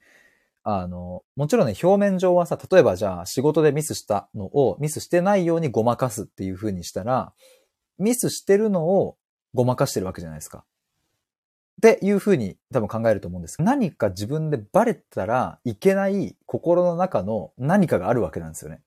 [0.63, 7.33] あの、もちろんね、表面上はさ、例えばじゃあ仕事でミスしたのをミスしてないようにごまかすっていう風にしたら、
[7.99, 9.17] ミスしてるのを
[9.53, 10.65] ごまかしてるわけじゃないですか。
[11.77, 13.61] っていう風に多分考えると思うんです。
[13.61, 18.81] 何か自分でバレたらいけない心の中の何かがあるわけなんですよね。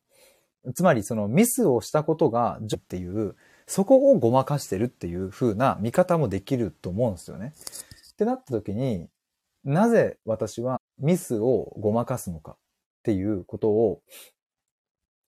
[0.75, 3.37] つまりそのミスをしたことが、っていう
[3.71, 7.55] そこをごまかしてるっていう風な見方もできると思うんですよね。
[8.15, 9.07] ってなった時に、
[9.63, 12.57] なぜ私はミスをごまかすのかっ
[13.05, 14.03] ていうことを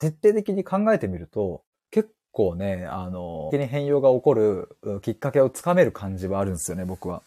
[0.01, 1.63] 徹底的に考えてみると、
[1.93, 7.23] 結構ね、あの、に変容が起こるきっかけをつかめる感じはあるんですよね、僕は。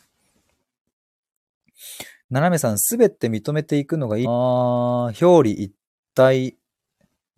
[2.30, 4.28] 斜めさん、すべて認めていくのがいい。
[4.28, 5.74] ああ、表裏一
[6.14, 6.58] 体、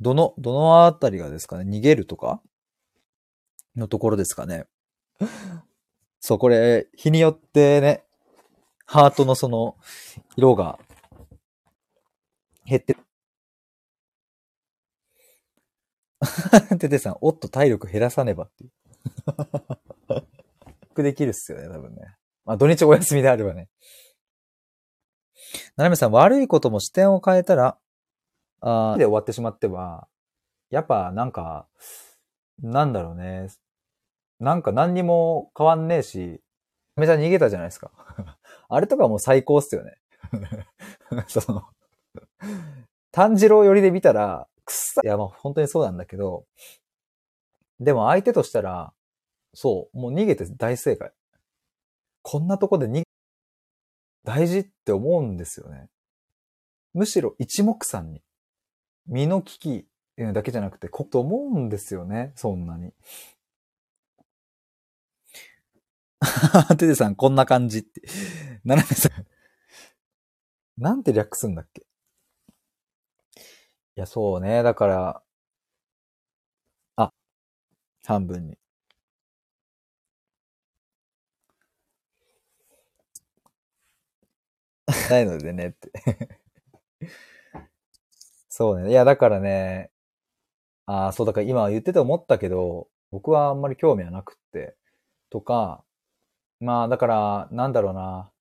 [0.02, 2.42] どの、どのあたりがですかね逃げるとか
[3.78, 4.66] のところですかね。
[6.20, 8.04] そう、これ、日によってね、
[8.86, 9.78] ハートのその、
[10.36, 10.80] 色が
[12.66, 12.98] 減って
[16.80, 18.72] ててさん、おっと体力減らさねばっていう。
[21.04, 22.16] できるっすよね、多分ね。
[22.44, 23.70] まあ土日お休みであればね。
[25.76, 27.78] ななめさん、悪いことも視点を変えたら、
[28.62, 30.08] あで終わってしまっては、
[30.70, 31.68] やっぱなんか、
[32.60, 33.48] なんだろうね。
[34.40, 36.42] なんか何にも変わんねえし、
[36.96, 37.92] めちゃ逃げたじゃないですか。
[38.70, 39.98] あれとかもう最高っすよね。
[41.28, 41.64] その、
[43.12, 46.46] 炭治郎寄りで見たら、くっさ、いやまあ本当にそうなんだけど、
[47.80, 48.94] でも相手としたら、
[49.54, 51.12] そう、もう逃げて大正解。
[52.22, 53.04] こんなとこで逃げ、
[54.24, 55.90] 大事って思うんですよね。
[56.94, 58.22] むしろ一目散に、
[59.06, 62.94] 身の危機だけじゃなくて、こと思うんですよね、そんなに。
[66.78, 68.02] テテさん、こんな感じって。
[68.64, 69.28] 斜めさん。
[70.78, 71.86] なんて略すんだっけ？
[73.98, 74.64] いや、そうね。
[74.64, 75.24] だから、
[76.98, 77.14] あ、
[78.06, 78.58] 半分に。
[85.10, 85.92] ないのでねって
[88.50, 88.90] そうね。
[88.92, 89.92] いや、だからね、
[90.86, 94.78] ああ、そうだから今言ってて思ったけど、僕はあんまり興味はなくって、
[95.32, 95.84] とか、
[96.60, 98.32] まあ、だから、なんだろうな。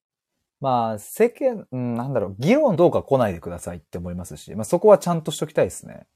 [0.59, 6.07] まあ、世間、うん、なんだろう、議論どうか来ないでくださいって思いますし、まあそこはちゃんとしときたいですね。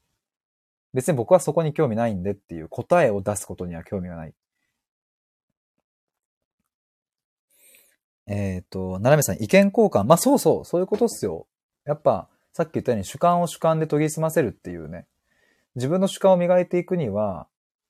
[0.94, 4.34] 別に僕はそこに興味ないんでっていう答えを出すことには興味がない。
[8.26, 10.04] えっ、ー、と、ななめさん、意見交換。
[10.04, 11.46] まあそうそう、そういうことっすよ。
[11.84, 15.06] やっぱ、さっき言ったように主観を主観で研ぎ澄ませるっていうね。
[15.76, 17.46] 自分の主観を磨いていくには、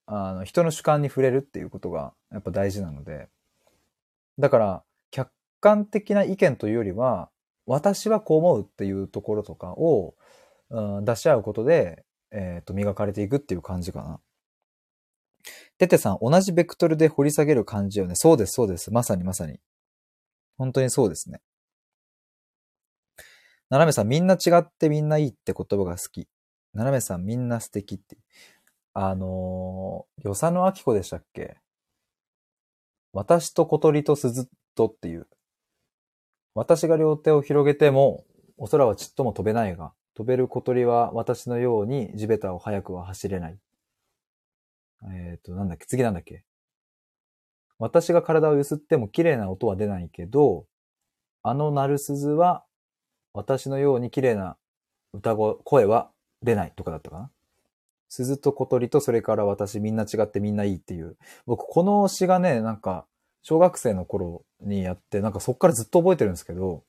[0.06, 3.28] あの、人の主観に触れるっていうことが、やっぱ大事なので。
[4.38, 5.30] だから、客
[5.60, 7.30] 観的な意見というよりは、
[7.66, 10.14] 私はこう思うっていうところとかを、
[10.70, 14.20] うん、出し合うことで、えっ、ー、と、磨かれていくっていう感じかな。
[15.78, 18.14] ててさん、同じベクトルで掘り下げる感じよね。
[18.14, 18.92] そうです、そうです。
[18.92, 19.58] まさにまさに。
[20.56, 21.40] 本当にそうですね。
[23.68, 26.28] ななめさん、みんな違ってみんないいって言葉が好き。
[26.74, 28.18] ななめさん、みんな素敵って。
[28.94, 31.56] あのー、与謝野明子でしたっけ？
[33.12, 35.26] 私と小鳥と鈴とっていう。
[36.54, 38.24] 私が両手を広げても、
[38.58, 43.58] お空はちっとも飛べないが、飛べる小鳥は私のように地べたを早くは走れない。
[45.14, 46.44] えっ、ー、と、なんだっけ次なんだっけ
[47.78, 50.66] 私が体を揺すっても綺麗な音は出ないけど、
[51.42, 52.64] あの鳴る鈴は
[53.32, 54.56] 私のように綺麗な
[55.12, 56.10] 歌声は
[56.42, 57.30] 出ないとかだったかな
[58.14, 61.16] 鈴と小鳥とそれから私みんな違ってみんないいっていう。
[61.46, 63.06] 僕この詩がね、なんか
[63.42, 66.84] 小学生の頃にやって、なんかそっからずっと覚えてるんですけど、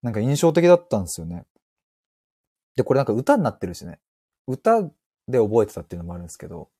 [0.00, 1.44] なんか印象的だったんですよね。
[2.76, 4.00] で、これなんか歌になってるしね。
[4.46, 4.80] 歌
[5.28, 6.70] で覚えてたっていうのもあるんですけど。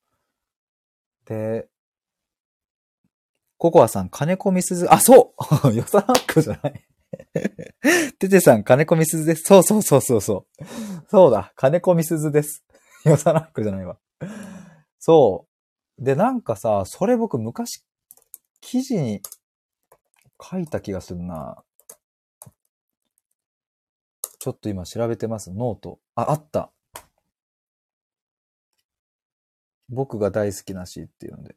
[1.26, 1.68] で、
[3.58, 5.34] ココアさん、金子みすず、あ、そ
[5.70, 6.84] うよさらっくじゃない
[8.18, 9.42] ててさん、金子みすずです。
[9.42, 10.64] そうそうそうそうそう。
[11.10, 12.64] そうだ、金子みすずです。
[13.04, 13.98] ヨサラックじゃないわ。
[14.98, 15.46] そ
[15.98, 16.04] う。
[16.04, 17.84] で、なんかさ、それ僕昔、
[18.60, 19.20] 記事に
[20.42, 21.62] 書いた気がするな。
[24.38, 25.52] ちょっと今調べてます。
[25.52, 26.00] ノート。
[26.14, 26.70] あ、あった。
[29.88, 31.56] 僕が大好きな詩っていうので。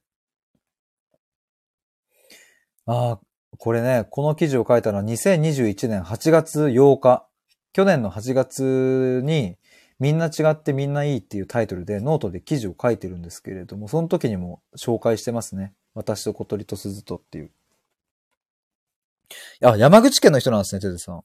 [2.86, 3.20] ああ、
[3.58, 7.28] これね、この記事を書いたのは2021年8月8日。
[7.74, 9.58] 去年の8月に、
[10.00, 15.74] みんな違ってみんないいっていうタイトルでノートで記事を書いてるんですけれども、その時にも紹介してますね。
[15.96, 17.52] 私と小鳥と鈴とっていう。
[19.64, 21.22] あ、山口県の人なんですね、テテさん。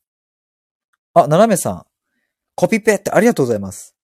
[1.14, 1.84] あ、ななめさん。
[2.54, 3.94] コピペってありがとうございます。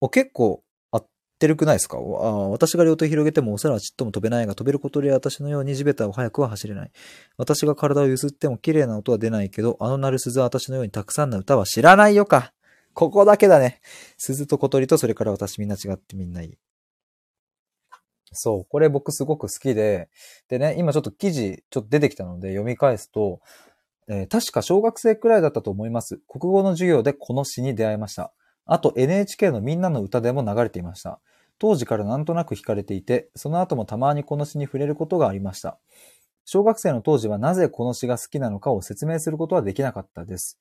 [0.00, 0.62] お、結構
[0.92, 1.06] 合っ
[1.40, 1.98] てるくないですか？
[1.98, 2.00] あ
[2.48, 6.92] 私が両手広げてもお空はちっとも飛べないが、飛べる小鳥は私のように地べたを早くは走れない。
[7.36, 12.52] 私が体を揺すっても綺麗な音は出ないけど、あの鳴る鈴は私のようにたくさんの歌は知らないよか。
[12.98, 13.80] ここだけだね。
[14.16, 16.58] 鈴と小鳥とそれから私みんな違ってみんないい。
[18.32, 20.08] そう、これ僕すごく好きで、
[20.48, 23.40] でね、今ちょっと記事ちょっと出てきたので読み返すと、
[24.08, 26.20] えー、確か小学生くらいだったと思います。
[26.26, 28.32] 国語の授業でこの詩に出会いました。
[28.66, 31.20] あと NHK のみんなの歌でも流れていました。
[31.60, 35.78] 当時からなんとなく惹かれていて、その後もたまにこの詩に触れることがありました。
[36.44, 40.58] 小学生の当時はなぜこの詩が好きなのかを説明することはできなかったです。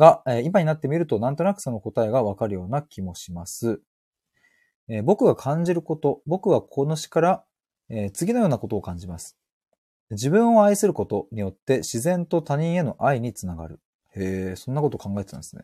[0.00, 3.82] が、え今になってみるとなんとなくその答えがわかるような気もします。
[4.88, 7.44] え僕が感じること、僕はこの詩から、
[7.90, 9.36] え次のようなことを感じます。
[10.10, 13.78] 自分を愛することによって自然と他人への愛につながる。
[14.16, 15.62] へえ、そんなこと考えてたんですね。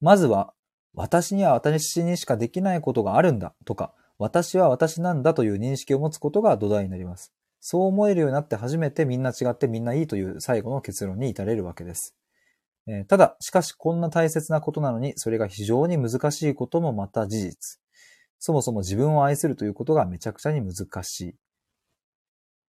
[0.00, 0.54] まずは、
[0.94, 7.32] 私には私にしかできないことがあるんだとか、私は私なんだという認識を持つことが土台になります。
[7.60, 12.14] そう思えるようになって初めてみんな違ってみんないいという最後の結論に至れるわけです。
[12.86, 17.80] えただ、しかしこんな大切なことなのに、それが非常に難しいこともまた事実。
[18.38, 21.34] そもそも自分を愛するということがめちゃくちゃに難しい。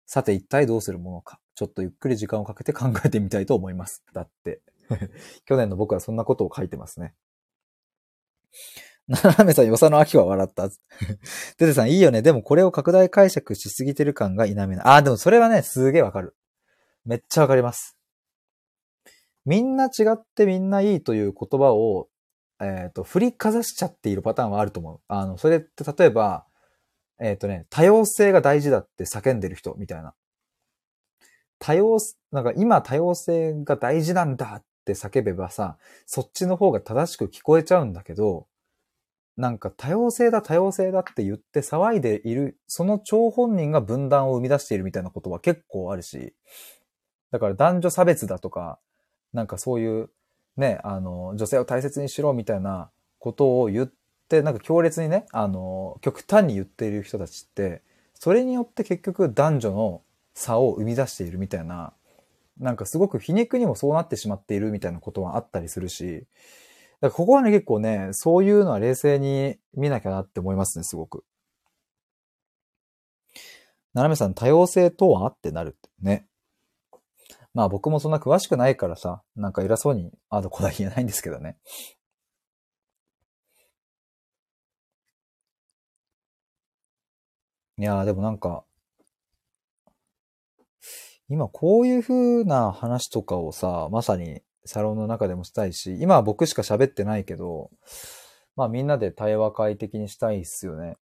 [0.05, 1.39] さて一体どうするものか。
[1.55, 4.03] ちょっとゆっくり時間をかけて考えてみたいと思います。
[4.13, 4.61] だって。
[5.45, 7.15] 去年の僕はそんなことを書いてますね。
[9.07, 10.69] ななめさん、よさの秋は笑った。
[10.69, 10.75] て
[11.57, 12.21] てさん、いいよね。
[12.21, 14.79] でもこれを拡大解釈しすぎてる感が否めない。
[14.85, 16.35] あ、でもそれはね、すげえわかる。
[17.05, 17.97] めっちゃわかります。
[19.45, 22.09] みんな違ってみんないいという言葉を、
[22.59, 24.99] えっ、と、振りかざしちゃっているパターンはあると思う。
[25.07, 26.45] あの、それって例えば、
[27.19, 30.13] えっ、とね、多様性が大事だって叫んでる人みたいな。
[31.59, 31.97] 多様、
[32.31, 38.47] なんか今多様性が大事なんだって叫べばさ、そっちの方が正しく聞こえちゃうんだけど、
[39.37, 46.33] なんか多様性だ多様性だって言って騒いでいる、その張本人が分断を生み出しているみたいなことは結構あるし、
[47.31, 48.79] だから男女差別だとか、
[49.35, 50.09] なんかそういう
[50.55, 53.91] ね、あの、女性を大切にしろみたいなことを言っ
[54.29, 57.83] て、なんか強烈にね、あの、極端に言っている人たちって、
[58.13, 60.01] それによって結局男女の
[60.33, 61.93] 差を生み出しているみたいな、
[62.57, 66.25] なんかすごく皮肉にもそうなってしまっているみたいなことはあったりするし、
[67.01, 71.25] だからここはね結構ね、そういうのは冷静に見なきゃなって思いますね、すごく。
[73.93, 75.29] ななめさん、多様性とは？
[75.29, 76.25] ってなるってね。
[77.55, 81.57] まあ僕もそんな詳しくないからさ、なんか偉そうにあどこだ言えないんですけどね。
[87.77, 88.65] いやーでもなんか、
[91.29, 97.71] 今こういう風な話とかをさ、まさにサロンの中でもしたいし、今は僕しか喋ってないけど、
[98.57, 100.97] まあみんなで対話会的にしたいっすよね。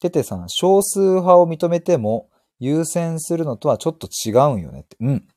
[0.00, 4.96] ててさん、少数派を認めても優先するのとはちょっと違うんよねって。
[5.00, 5.28] うん。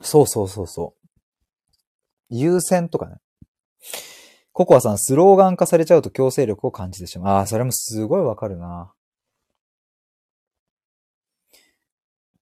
[0.00, 1.08] そうそうそうそう。
[2.30, 3.16] 優先とかね。
[4.52, 7.36] ココアさん、スローガン化されちゃうと強制力を感じてしまう。
[7.36, 8.92] ああ、それもすごいわかるな。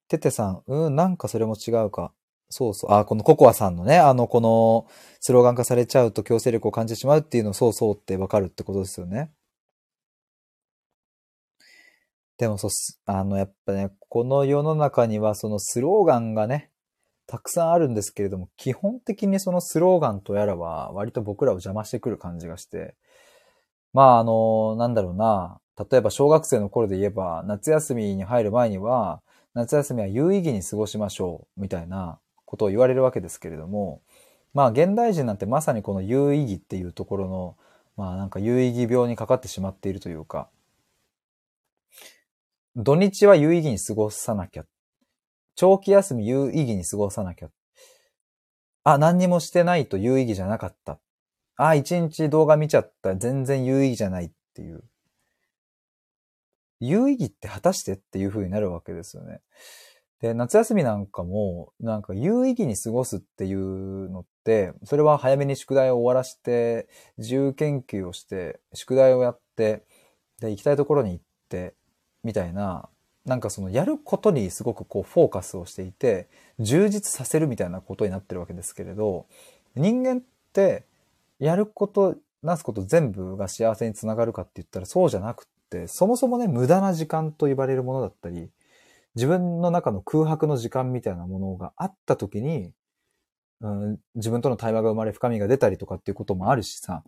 [0.08, 2.12] ててさん、うん、なんかそれも違うか。
[2.48, 2.92] そうそう。
[2.92, 4.88] あ、このココアさんのね、あの、この、
[5.20, 9.30] スローガン化されちゃうと強制力を感じてしまうっていうの、そうそうってわかるってことですよね。
[12.40, 16.70] でもそうす、あの、やっぱね、この世の中にはそのスローガンがね、
[17.26, 22.96] たくさんあるんですけれども、基本的にそのスローガンとやらは、割と僕らを邪魔してくる感じがして、
[23.92, 25.60] まあ、あの、なんだろうな、
[25.90, 29.20] 例えば小学生の頃で言えば、夏休みに入る前には、
[29.52, 34.00] 夏休みは有意義に過ごしましょう、みたいなことを言われるわけですけれども、
[34.54, 37.56] まあ、現代人なんてまさにこの有意義っていうところの、
[37.98, 40.48] まあ、なんか有意義病にかかってしまっているというか、
[42.76, 44.64] 土日は有意義に過ごさなきゃ。
[45.56, 47.48] 長期休み有意義に過ごさなきゃ。
[48.84, 51.00] あ、何にもしてないと有意義じゃなかった。
[51.56, 53.16] あ、一日動画見ちゃった。
[53.16, 54.84] 全然有意義じゃないっていう。
[56.78, 59.40] 有意義って果たしてっていう風になるわけですよね。
[60.20, 69.84] で、夏休みなんかも、なんか有意義に過ごすっていうのって、それは早めに宿題を終わらして、自由研究をして、宿題をやって、
[70.40, 71.74] で、行きたいところに行って、
[72.24, 72.88] みたいな、
[73.26, 79.26] なんかそのやることにすごくこうフォーカスをしていて、充実させるみたいなことになってるわけですけれど、
[79.76, 80.20] 人間っ
[80.52, 80.84] て
[81.38, 88.50] やること、なすこと全部が幸せにつながるかって言ったらそうじゃなくって、そもそもね、無駄な時間と言われるものだったり、
[89.14, 92.72] 自分の中の空白の時間みたいなものがあった時に、
[93.60, 97.02] うん、自分との対話が生まれ深みが出たりとかっていうこともあるしさ、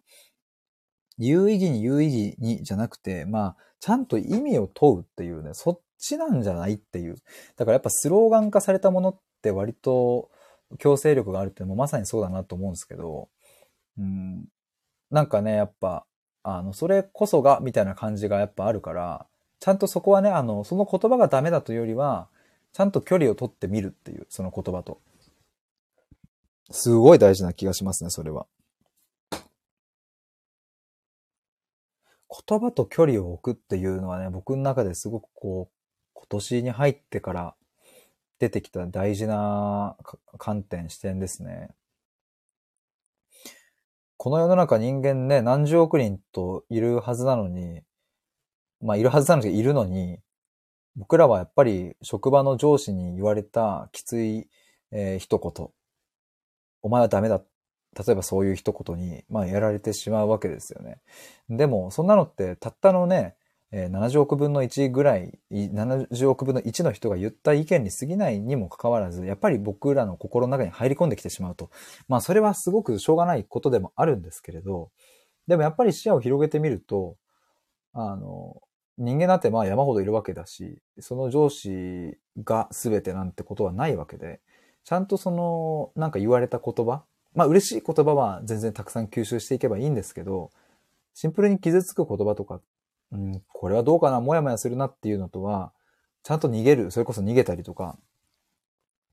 [1.19, 7.17] 有意義に有意義にじゃなくて、まあ、ちゃんと意味を問うっていうね、そっちなんじゃないっていう。
[7.57, 10.31] だからやっぱスローガン化されたものって割と
[10.79, 13.29] 強制力があるってもまさにそうだなと思うんですけど、
[13.99, 14.45] うん、
[15.11, 16.07] なんかね、やっぱ、
[16.43, 19.27] あの、それこそが、みたいな感じがやっぱあるから、
[19.61, 22.29] ちゃんとそこはね、あの、その言葉がダメだというよりは、
[22.73, 25.01] ちゃんと距離を取ってみるっていう、その言葉と。
[26.71, 28.47] すごい大事な気がしますね、それは。
[32.33, 35.75] 言葉と距離を置くっていうのはね、僕の中ですごくこう、
[36.15, 37.55] 今年に入ってから
[38.39, 39.97] 出てきた大事な
[40.39, 41.69] 観点、視点ですね。
[44.17, 47.83] この世の中人間ね、何十億人といるはずなのに、
[48.81, 50.21] まあいるはずなのにいるのに、
[50.97, 54.49] 僕らはやっぱり職場の上司に言われたきつい、
[54.91, 55.69] えー、一言。
[56.83, 57.43] お前はダメだ。
[57.99, 61.01] 例えばそういう一言に、まあやられてしまうわけですよね。
[61.51, 63.37] でも、そんなのってたったのね、
[63.73, 71.71] 70億分の1ぐらい、70億分の1の人が言った意見に過ぎないにもかかわらず、やっぱり僕らの心の中に入り込んできてしまうと。
[72.07, 74.91] まあそれはすごくしょうがないことでもあるんですけれど、
[75.47, 77.17] でもやっぱり視野を広げてみると、
[77.95, 78.61] あの、
[78.99, 84.41] 人間だってまあ山ほどいるわけだし、その上司が全てなんてことはないわけで、
[84.85, 90.51] ちゃんとその、なんか言われた言葉、まあ嬉しい言葉は全然たくさん吸収していけばいいんですけど、
[91.15, 92.61] シンプルに傷つく言葉とか、
[93.13, 95.73] うん、これはどうかな、もやもやするなっていうのとは、
[96.23, 97.99] ちゃんと逃げる、それこそ逃げたりとか、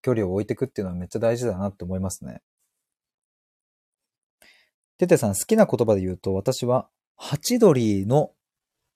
[0.01, 2.41] 距離を置いていくっていうのはめっちゃ大事だなって思いますね。
[4.97, 8.31] ててさん好きな言葉で言うと、私は、ハチドリの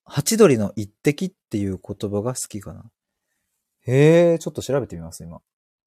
[0.05, 2.84] ハチドリの一滴っていう言葉が好きかな。
[3.86, 5.41] へえ、ちょっと調べてみます、今。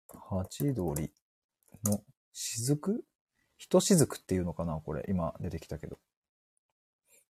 [0.08, 1.12] ハチドリ
[1.84, 3.02] の雫？
[3.56, 5.98] ひとしずくっていうのかなこれ、今出てきたけど。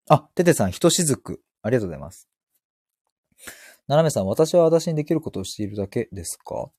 [0.08, 1.42] あ、ててさん、ひとしずく。
[1.62, 2.28] ありがとうございます。
[3.88, 6.64] ななめさん、私は私にできることをしているだけですか？
[6.64, 6.70] っ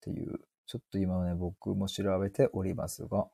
[0.00, 3.28] ていう、ちょっと今ね、僕も調べておりますが。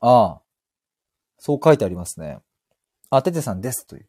[0.00, 0.42] ああ、
[1.38, 2.38] そう書いてありますね。
[3.10, 4.08] あ、ててさんですという。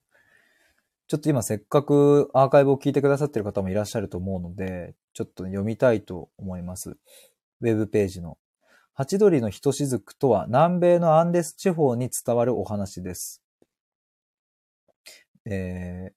[1.08, 6.97] ちょっと今せっかくアーカイブを聞いてくださってる方もいらっしゃると思うので、ちょっと読みたいと思います。
[7.62, 8.38] ウェブページの。
[8.93, 13.41] ハチドリのひとしずくとは南米のアンデス地方に伝わるお話です。
[15.45, 16.14] えー、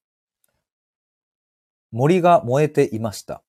[1.91, 3.43] 森が燃えていました。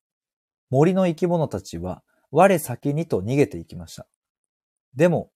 [0.71, 4.07] 森の生き物たちは我先にと逃げていきました。
[4.95, 5.31] でも、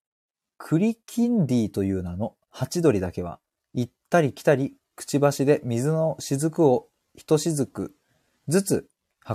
[0.57, 3.41] クリキンディという名のハチドリだけは、
[3.75, 7.95] 行ったり来たり、くちばしで水の雫を一雫
[8.49, 8.89] ずつ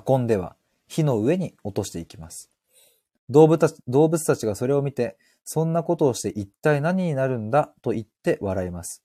[0.08, 0.56] 運んでは、
[0.88, 2.50] 火の上に落としていきます。
[3.30, 9.04] 動物たち動物たちがそれを見て、そんなことをして一体何になるんだと言って笑います。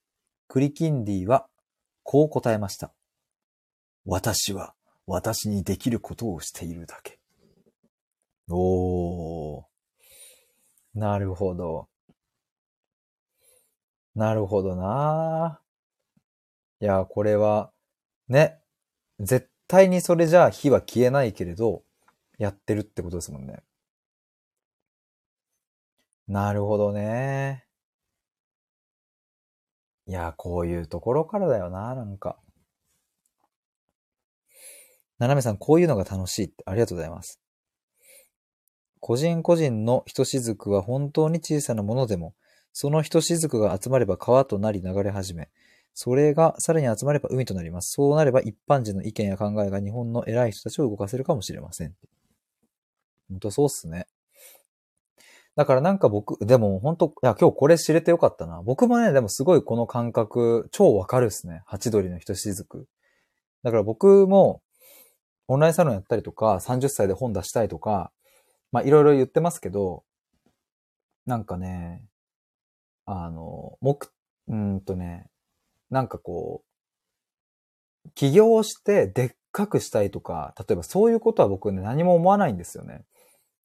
[0.49, 1.47] クリキンディは
[2.03, 2.93] こう答えました。
[4.07, 4.75] 私は
[5.07, 7.19] 私にできることをしているだけ。
[8.49, 9.65] おー。
[10.95, 11.89] なるほど。
[14.15, 15.61] なるほどな。
[16.81, 17.73] いや、これは、
[18.29, 18.59] ね、
[19.21, 21.83] 絶対にそれじゃあ火は消えないけれど、
[22.39, 23.63] やってるってことですもんね。
[26.29, 27.65] なるほどね。
[30.07, 32.39] いや、こういうところからだよな、なんか。
[35.19, 37.41] ななめさん、こういうのが楽しいって、ありがとうございます。
[39.01, 42.35] 個人個人のひとしずくは本当に小さなものでも、
[42.73, 45.49] その一雫が集まれば川となり流れ始め、
[45.99, 47.93] それがさらに集まれば海となります。
[47.93, 51.95] そうなれば一般人の意見や考えが日本の偉い人たちを動かせるかもしれません。
[53.31, 54.07] 本当そうっすね。
[55.57, 58.61] だからなんか僕、でも本当いや、今日これ知れてよかったな。
[58.63, 61.63] 僕もね、でもすごいこの感覚、超わかるっすね。
[61.65, 62.87] ハチドリの一雫。
[63.63, 64.61] だから僕も、
[65.49, 68.13] オンラインサロンやったりとか、30歳で本出したいとか、
[68.71, 70.05] まあいろいろ言ってますけど、
[71.25, 72.05] なんかね、
[73.07, 73.99] あの、目、
[74.49, 75.31] うんとね、
[75.91, 76.63] なんかこ
[78.07, 83.05] う、起業してでっかくしたいとか、例えばそういうことは僕ね、何も思わないんですよね。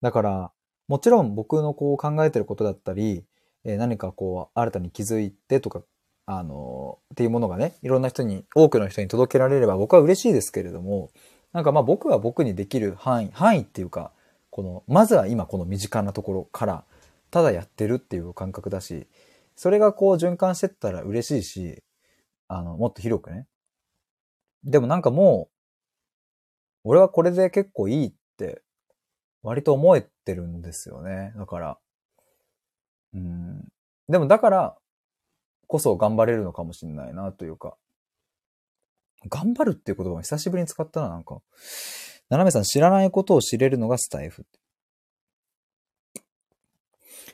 [0.02, 0.52] だから、
[0.88, 3.26] もちろん僕のこう考えてることだったり、
[3.64, 5.84] え、何かこう、新たに気づいてとか、
[6.26, 11.12] あの、っていうものがね、いろんな人に、多くの人に届けられれば僕は嬉しいですけれども、
[11.54, 14.12] なんかまあ僕は僕にできる範囲、範囲っていうか、
[14.50, 16.84] この、まずは今この身近なところから、
[17.30, 19.08] ただやってるっていう感覚だし、
[19.56, 21.84] それがこう循環してったら嬉しいし、
[22.54, 23.48] あの、もっと広くね。
[24.66, 25.48] でもなんかも
[26.84, 28.62] う、俺はこれで結構いいって
[29.42, 31.34] 割と思えてるんですよね。
[31.38, 31.78] だから。
[33.14, 33.62] うん。
[34.10, 34.78] でもだから
[35.68, 37.78] こそ頑張れるのかもしれないなというか。
[39.30, 41.42] 頑張るっていう言葉を久しぶりに使ったな、なんか。
[42.30, 44.46] 斜めさん知らないことを知れるのがスタイフ。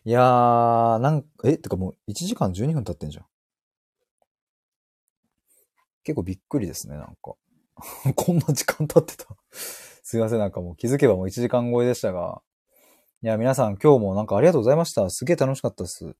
[0.05, 3.25] いやー、なんか、え、てかもう1時間12分経ってんじゃん。
[6.07, 7.35] 結構びっくりですね、なんか。
[8.15, 9.25] こんな時間経ってた。
[9.51, 12.41] すいません、なんかもう気づけばもう1時間超えでしたが。
[13.23, 15.09] いや、皆さん今日もなんかありがとうございました。
[15.09, 16.15] すげえ楽しかったです。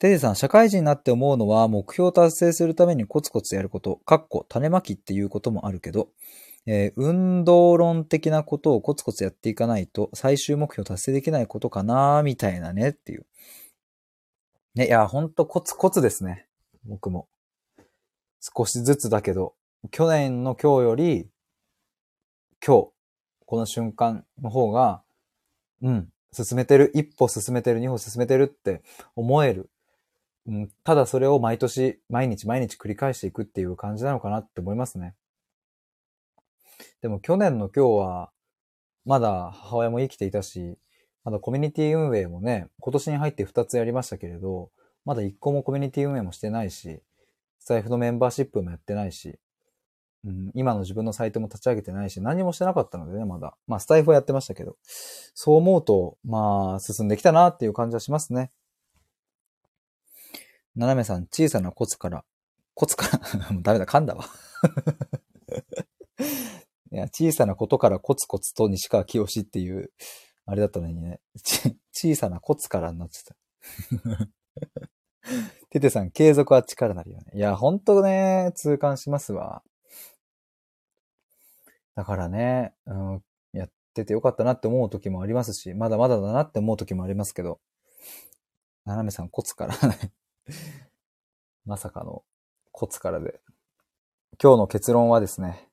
[0.00, 6.08] テデさん、社会人になって思うのは、目標を達成するためにコツコツやること、かっこ種まきっていうこともあるけど、
[6.66, 13.26] えー、運動論的なことをコツコツやっていかないと、最終目標達成できないことかなみたいなねっていう。
[14.74, 16.49] ね、いや、ほんとコツコツですね。
[16.84, 17.28] 僕も。
[18.40, 19.54] 少しずつだけど、
[19.90, 21.28] 去年の今日より、
[22.64, 22.88] 今日、
[23.46, 25.02] この瞬間の方が、
[25.82, 28.82] うん、進めてる、一歩進めてる、二歩進めてるって
[29.14, 29.70] 思える
[30.46, 35.14] うん、ただそれを毎年、毎日毎日繰り返していくっていう感じなのかなって思いますね。
[37.02, 38.30] でも去年の今日は、
[39.04, 40.76] まだ母親も生きていたし、
[41.24, 44.70] まだコミュニティ運営もね、今年に入って2つやりましたけれど、
[45.04, 47.00] まだ1個もコミュニティ運営もしてないし、
[47.58, 49.38] スタイフのメンバーシップもやってないし、
[50.24, 53.56] うん、今の自分のサイトも立ち上げてないし、何もしてなかったのでね、まだ。
[53.66, 54.76] まあ、スタイフはやってましたけど。
[55.34, 58.50] そう思うと、まあ、進んできたなっていう感じはしますね。
[60.76, 62.24] 斜めさん、小さなコツから、
[62.74, 63.20] コツから、
[63.62, 64.24] ダメだ、噛んだわ
[66.92, 69.90] いや、小さなことからコツコツと西川清っていう、
[70.44, 71.20] あれだったのにね、
[71.92, 73.36] 小さなコツからになってた。
[75.70, 77.32] ててさん、継続は力なりよね。
[77.34, 79.62] いや、ほんとね、痛感しますわ。
[81.94, 87.60] だからね、うん、やっててよかったなって思う時もありますし、まだまだだなって思う時もありますけど、
[88.84, 89.74] 斜めさん、コツから
[91.66, 92.24] まさかの
[92.72, 93.40] コツからで。
[94.42, 95.68] 今日の結論はですね、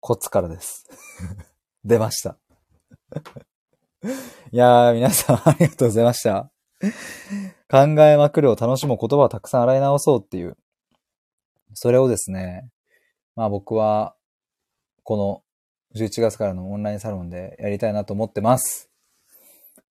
[0.00, 0.84] コツからです。
[1.84, 2.38] 出ました。
[4.52, 6.50] いやー、皆さんありがとうございました。
[7.70, 10.56] 考えまくるを楽しむ言葉をたくさん洗い直そうっていう。
[11.74, 12.68] それをですね、
[13.36, 14.16] まあ僕は、
[15.04, 15.42] この
[15.94, 18.90] 11月からのオンラインサロンでやりたいなと思ってます。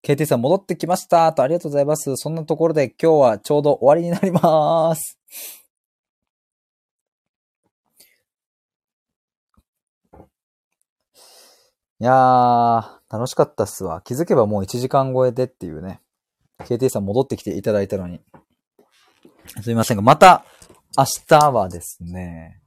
[0.03, 2.17] KT さん戻ってきましたとありがとうございます。
[2.17, 5.19] そんなところで今日はちょうど終わりになります。
[11.99, 14.01] いやー、楽しかったっすわ。
[14.03, 16.01] 気づけばもう1時間超えでっていうね。
[16.61, 18.21] KT さん戻ってきていただいたのに。
[19.63, 20.45] すいませんが、また
[20.97, 22.61] 明日はですね、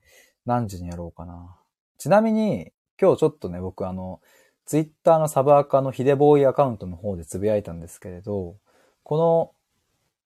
[0.46, 1.58] 何時にやろうかな。
[1.98, 2.72] ちなみに、
[3.02, 4.22] 今日ちょっとね、僕あの、
[4.66, 8.58] ツイッターのサブアカのヒデボーイアカウントの方でつぶやいたんですけれど、
[9.04, 9.54] こ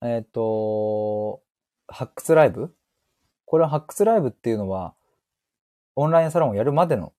[0.02, 1.42] の、えっ、ー、と、
[1.88, 2.76] 発掘ライブ？
[3.46, 4.96] これは発掘ライブっていうのは、
[5.96, 7.14] オンラインサロンをやるまでの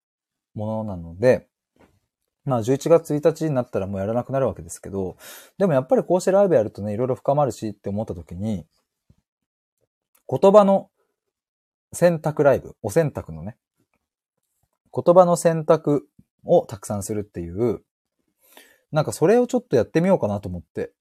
[0.54, 1.48] ものなので、
[2.44, 5.16] まあ11月1日になったらもうやらなくなるわけですけど、
[5.58, 8.66] でもやっぱりこうしてライブやるとね、いろいろ深まるしって思った時に、
[10.28, 10.90] 言葉の
[11.92, 13.56] 選択ライブ、お選択のね、
[14.94, 16.06] 言葉の選択
[16.44, 17.82] をたくさんするっていう、
[18.92, 20.92] なんかそれをちょっとやってみようかなと思って。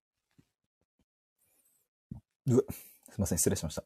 [2.48, 2.56] う
[3.14, 3.84] すいません、失礼しました。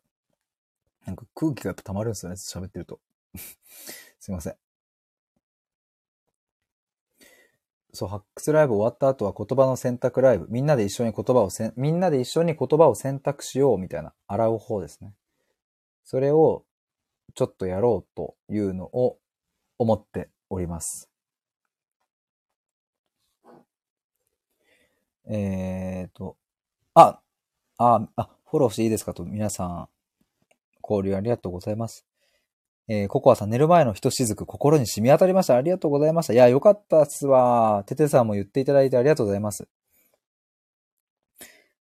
[1.05, 2.99] なんか空気がやっぱ溜まるんですよね、喋ってると。
[4.19, 4.66] すいません。
[7.97, 10.45] そう、発掘ライブ終わった後は言葉の選択ライブ。
[10.49, 15.15] みんなで一緒に言葉をせ、みんなで一緒に言葉を選択しようみたいな、洗う方ですね。
[16.03, 16.63] それを
[17.33, 19.17] ちょっとやろうというのを
[19.79, 21.09] 思っております。
[25.29, 26.37] えっ、ー、と、
[26.93, 27.19] あ、
[27.77, 29.89] あ、あ、フォローしていいですかと、皆さん、
[30.83, 32.06] 交流ありがとうございます。
[32.89, 35.55] えー、ココアさん、寝る前のひとしずく、心に染み当たりました。
[35.55, 36.33] ありがとうございました。
[36.33, 37.83] いや、よかったっすわ。
[37.85, 39.67] ててさんも言っていただいてありがとうございます。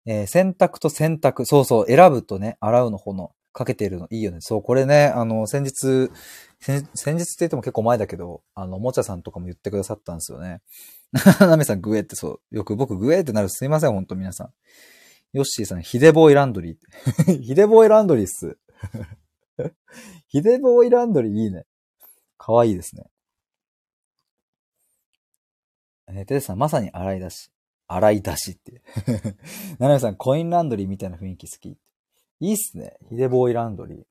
[0.05, 1.45] えー、選択と選択。
[1.45, 4.37] そうそう、選ぶとね、洗うの方の、かけてるのいいよね。
[4.39, 6.09] そう、これね、あの、先日、
[6.61, 10.61] 先日って言っても結構前だけど、あの、おもちゃさんとかも言ってくださったんですよね。
[11.41, 12.55] なめさんグエってそう。
[12.55, 14.53] よく僕グエってなるすいません、ほんと皆さん。
[15.33, 17.39] ヨッシーさん、ヒデボーイランドリー。
[17.43, 18.57] ヒデボーイランドリーっす。
[20.27, 21.65] ヒデボーイランドリーいいね。
[22.37, 23.09] かわいいですね。
[26.07, 27.51] えー、テレさん、まさに洗い出し。
[27.87, 28.81] 洗い出しって。
[29.79, 31.77] ななめさん、コインランドリーみたいな雰囲気好き。
[32.39, 32.97] いいっすね。
[33.09, 34.05] ヒデボーイランドリー。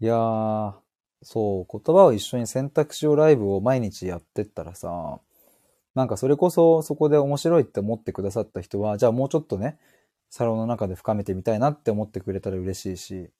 [0.00, 0.74] いやー、
[1.22, 5.20] そう、言葉を一緒に選択肢をライブを毎日やってったらさ、
[5.94, 9.78] なんかそれこそそこで面白いって思ってくださった人は、じゃあもうちょっとね、
[10.30, 13.30] サロンの中で深めてみたいなって思ってくれたら嬉しいし、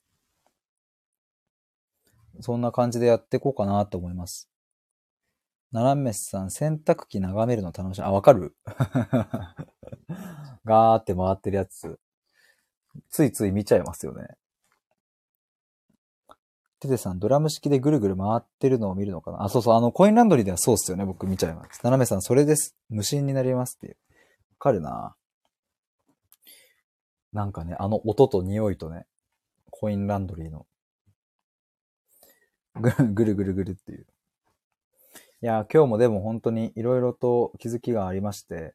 [2.40, 4.48] そんな感じでやっていこうかなと思います。
[5.72, 8.02] ナランメスさん、洗濯機眺めるの楽しい。
[8.02, 8.54] あ、わかる？
[10.64, 11.98] ガーって回ってるやつ。
[13.10, 14.28] ついつい見ちゃいますよね。
[16.78, 19.42] テテさん、ドラム式でぐるぐる回ってるのを見るのかな？
[19.44, 21.04] あ、そうそう、あの、コインランドリーではそうっすよね。
[21.04, 21.80] 僕見ちゃいます。
[21.82, 22.76] 斜めさん、それです。
[22.88, 23.96] 無心になりますっていう。
[24.50, 25.16] わかるな
[27.36, 29.04] なんかね、あの音と匂いとね、
[29.70, 30.66] コインランドリーの、
[32.80, 34.06] ぐぐるぐるぐるっていう。
[35.42, 38.74] いや、今日もでも本当にいろいろと気づきがありまして、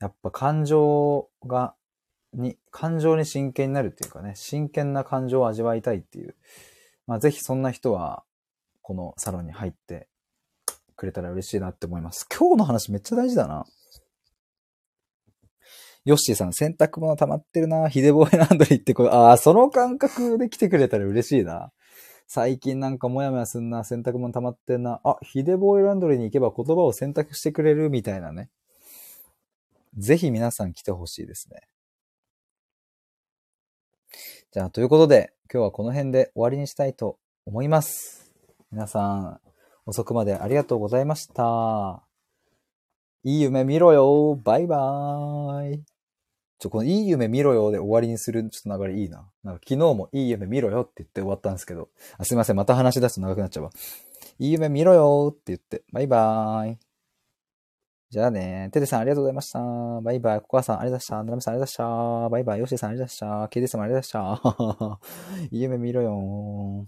[0.00, 1.74] やっぱ感情が、
[2.32, 6.36] に、感情に真剣になるっていうかね、真剣な感情を味わいたいっていう。
[7.08, 8.22] まあぜひそんな人は、
[8.82, 10.06] このサロンに入って
[10.94, 12.24] くれたら嬉しいなって思います。
[12.32, 13.66] 今日の話めっちゃ大事だな。
[16.10, 17.88] ヨッシーさん、洗濯物溜まってるな。
[17.88, 21.72] ヒデボーイランドリーってこれ、ああ、その感覚で来てくれたら嬉しいな。
[22.26, 23.84] 最近なんかモヤモヤすんな。
[23.84, 25.00] 洗濯物溜まってんな。
[25.04, 28.50] あ、ヒデボーイランドリーに行けば言葉を選択してくれるみたいなね。
[29.96, 31.60] ぜひ皆さん来てほしいですね。
[34.50, 38.32] じゃあ、ということで、今日はこの辺で終わりにしたいと思います。
[38.72, 39.40] 皆さん、
[39.86, 42.02] 遅くまでありがとうございました。
[43.22, 45.99] いい夢見ろよバイバーイ
[46.60, 49.26] ちょ、このいい夢見ろよで終わりにするちょっと流れいいな。
[49.42, 51.88] なんか昨日もいい夢見ろよって言って終わったんですけど。
[52.18, 53.70] あすいません、また話し出すと長くなっちゃうわ。
[54.38, 56.78] いい夢見ろよって言って、バイバーイ。
[58.10, 58.68] じゃあね。
[58.72, 59.60] テテさんありがとうございました。
[60.02, 60.40] バイバイ。
[60.42, 61.24] ココアさんありがとうございました。
[61.24, 62.28] ナナミさんありがとうございました。
[62.28, 62.60] バイバイ。
[62.60, 63.48] ヨシさんありがとうございました。
[63.48, 65.48] ケイデさんありがとうございました。
[65.56, 66.86] いい夢見ろよ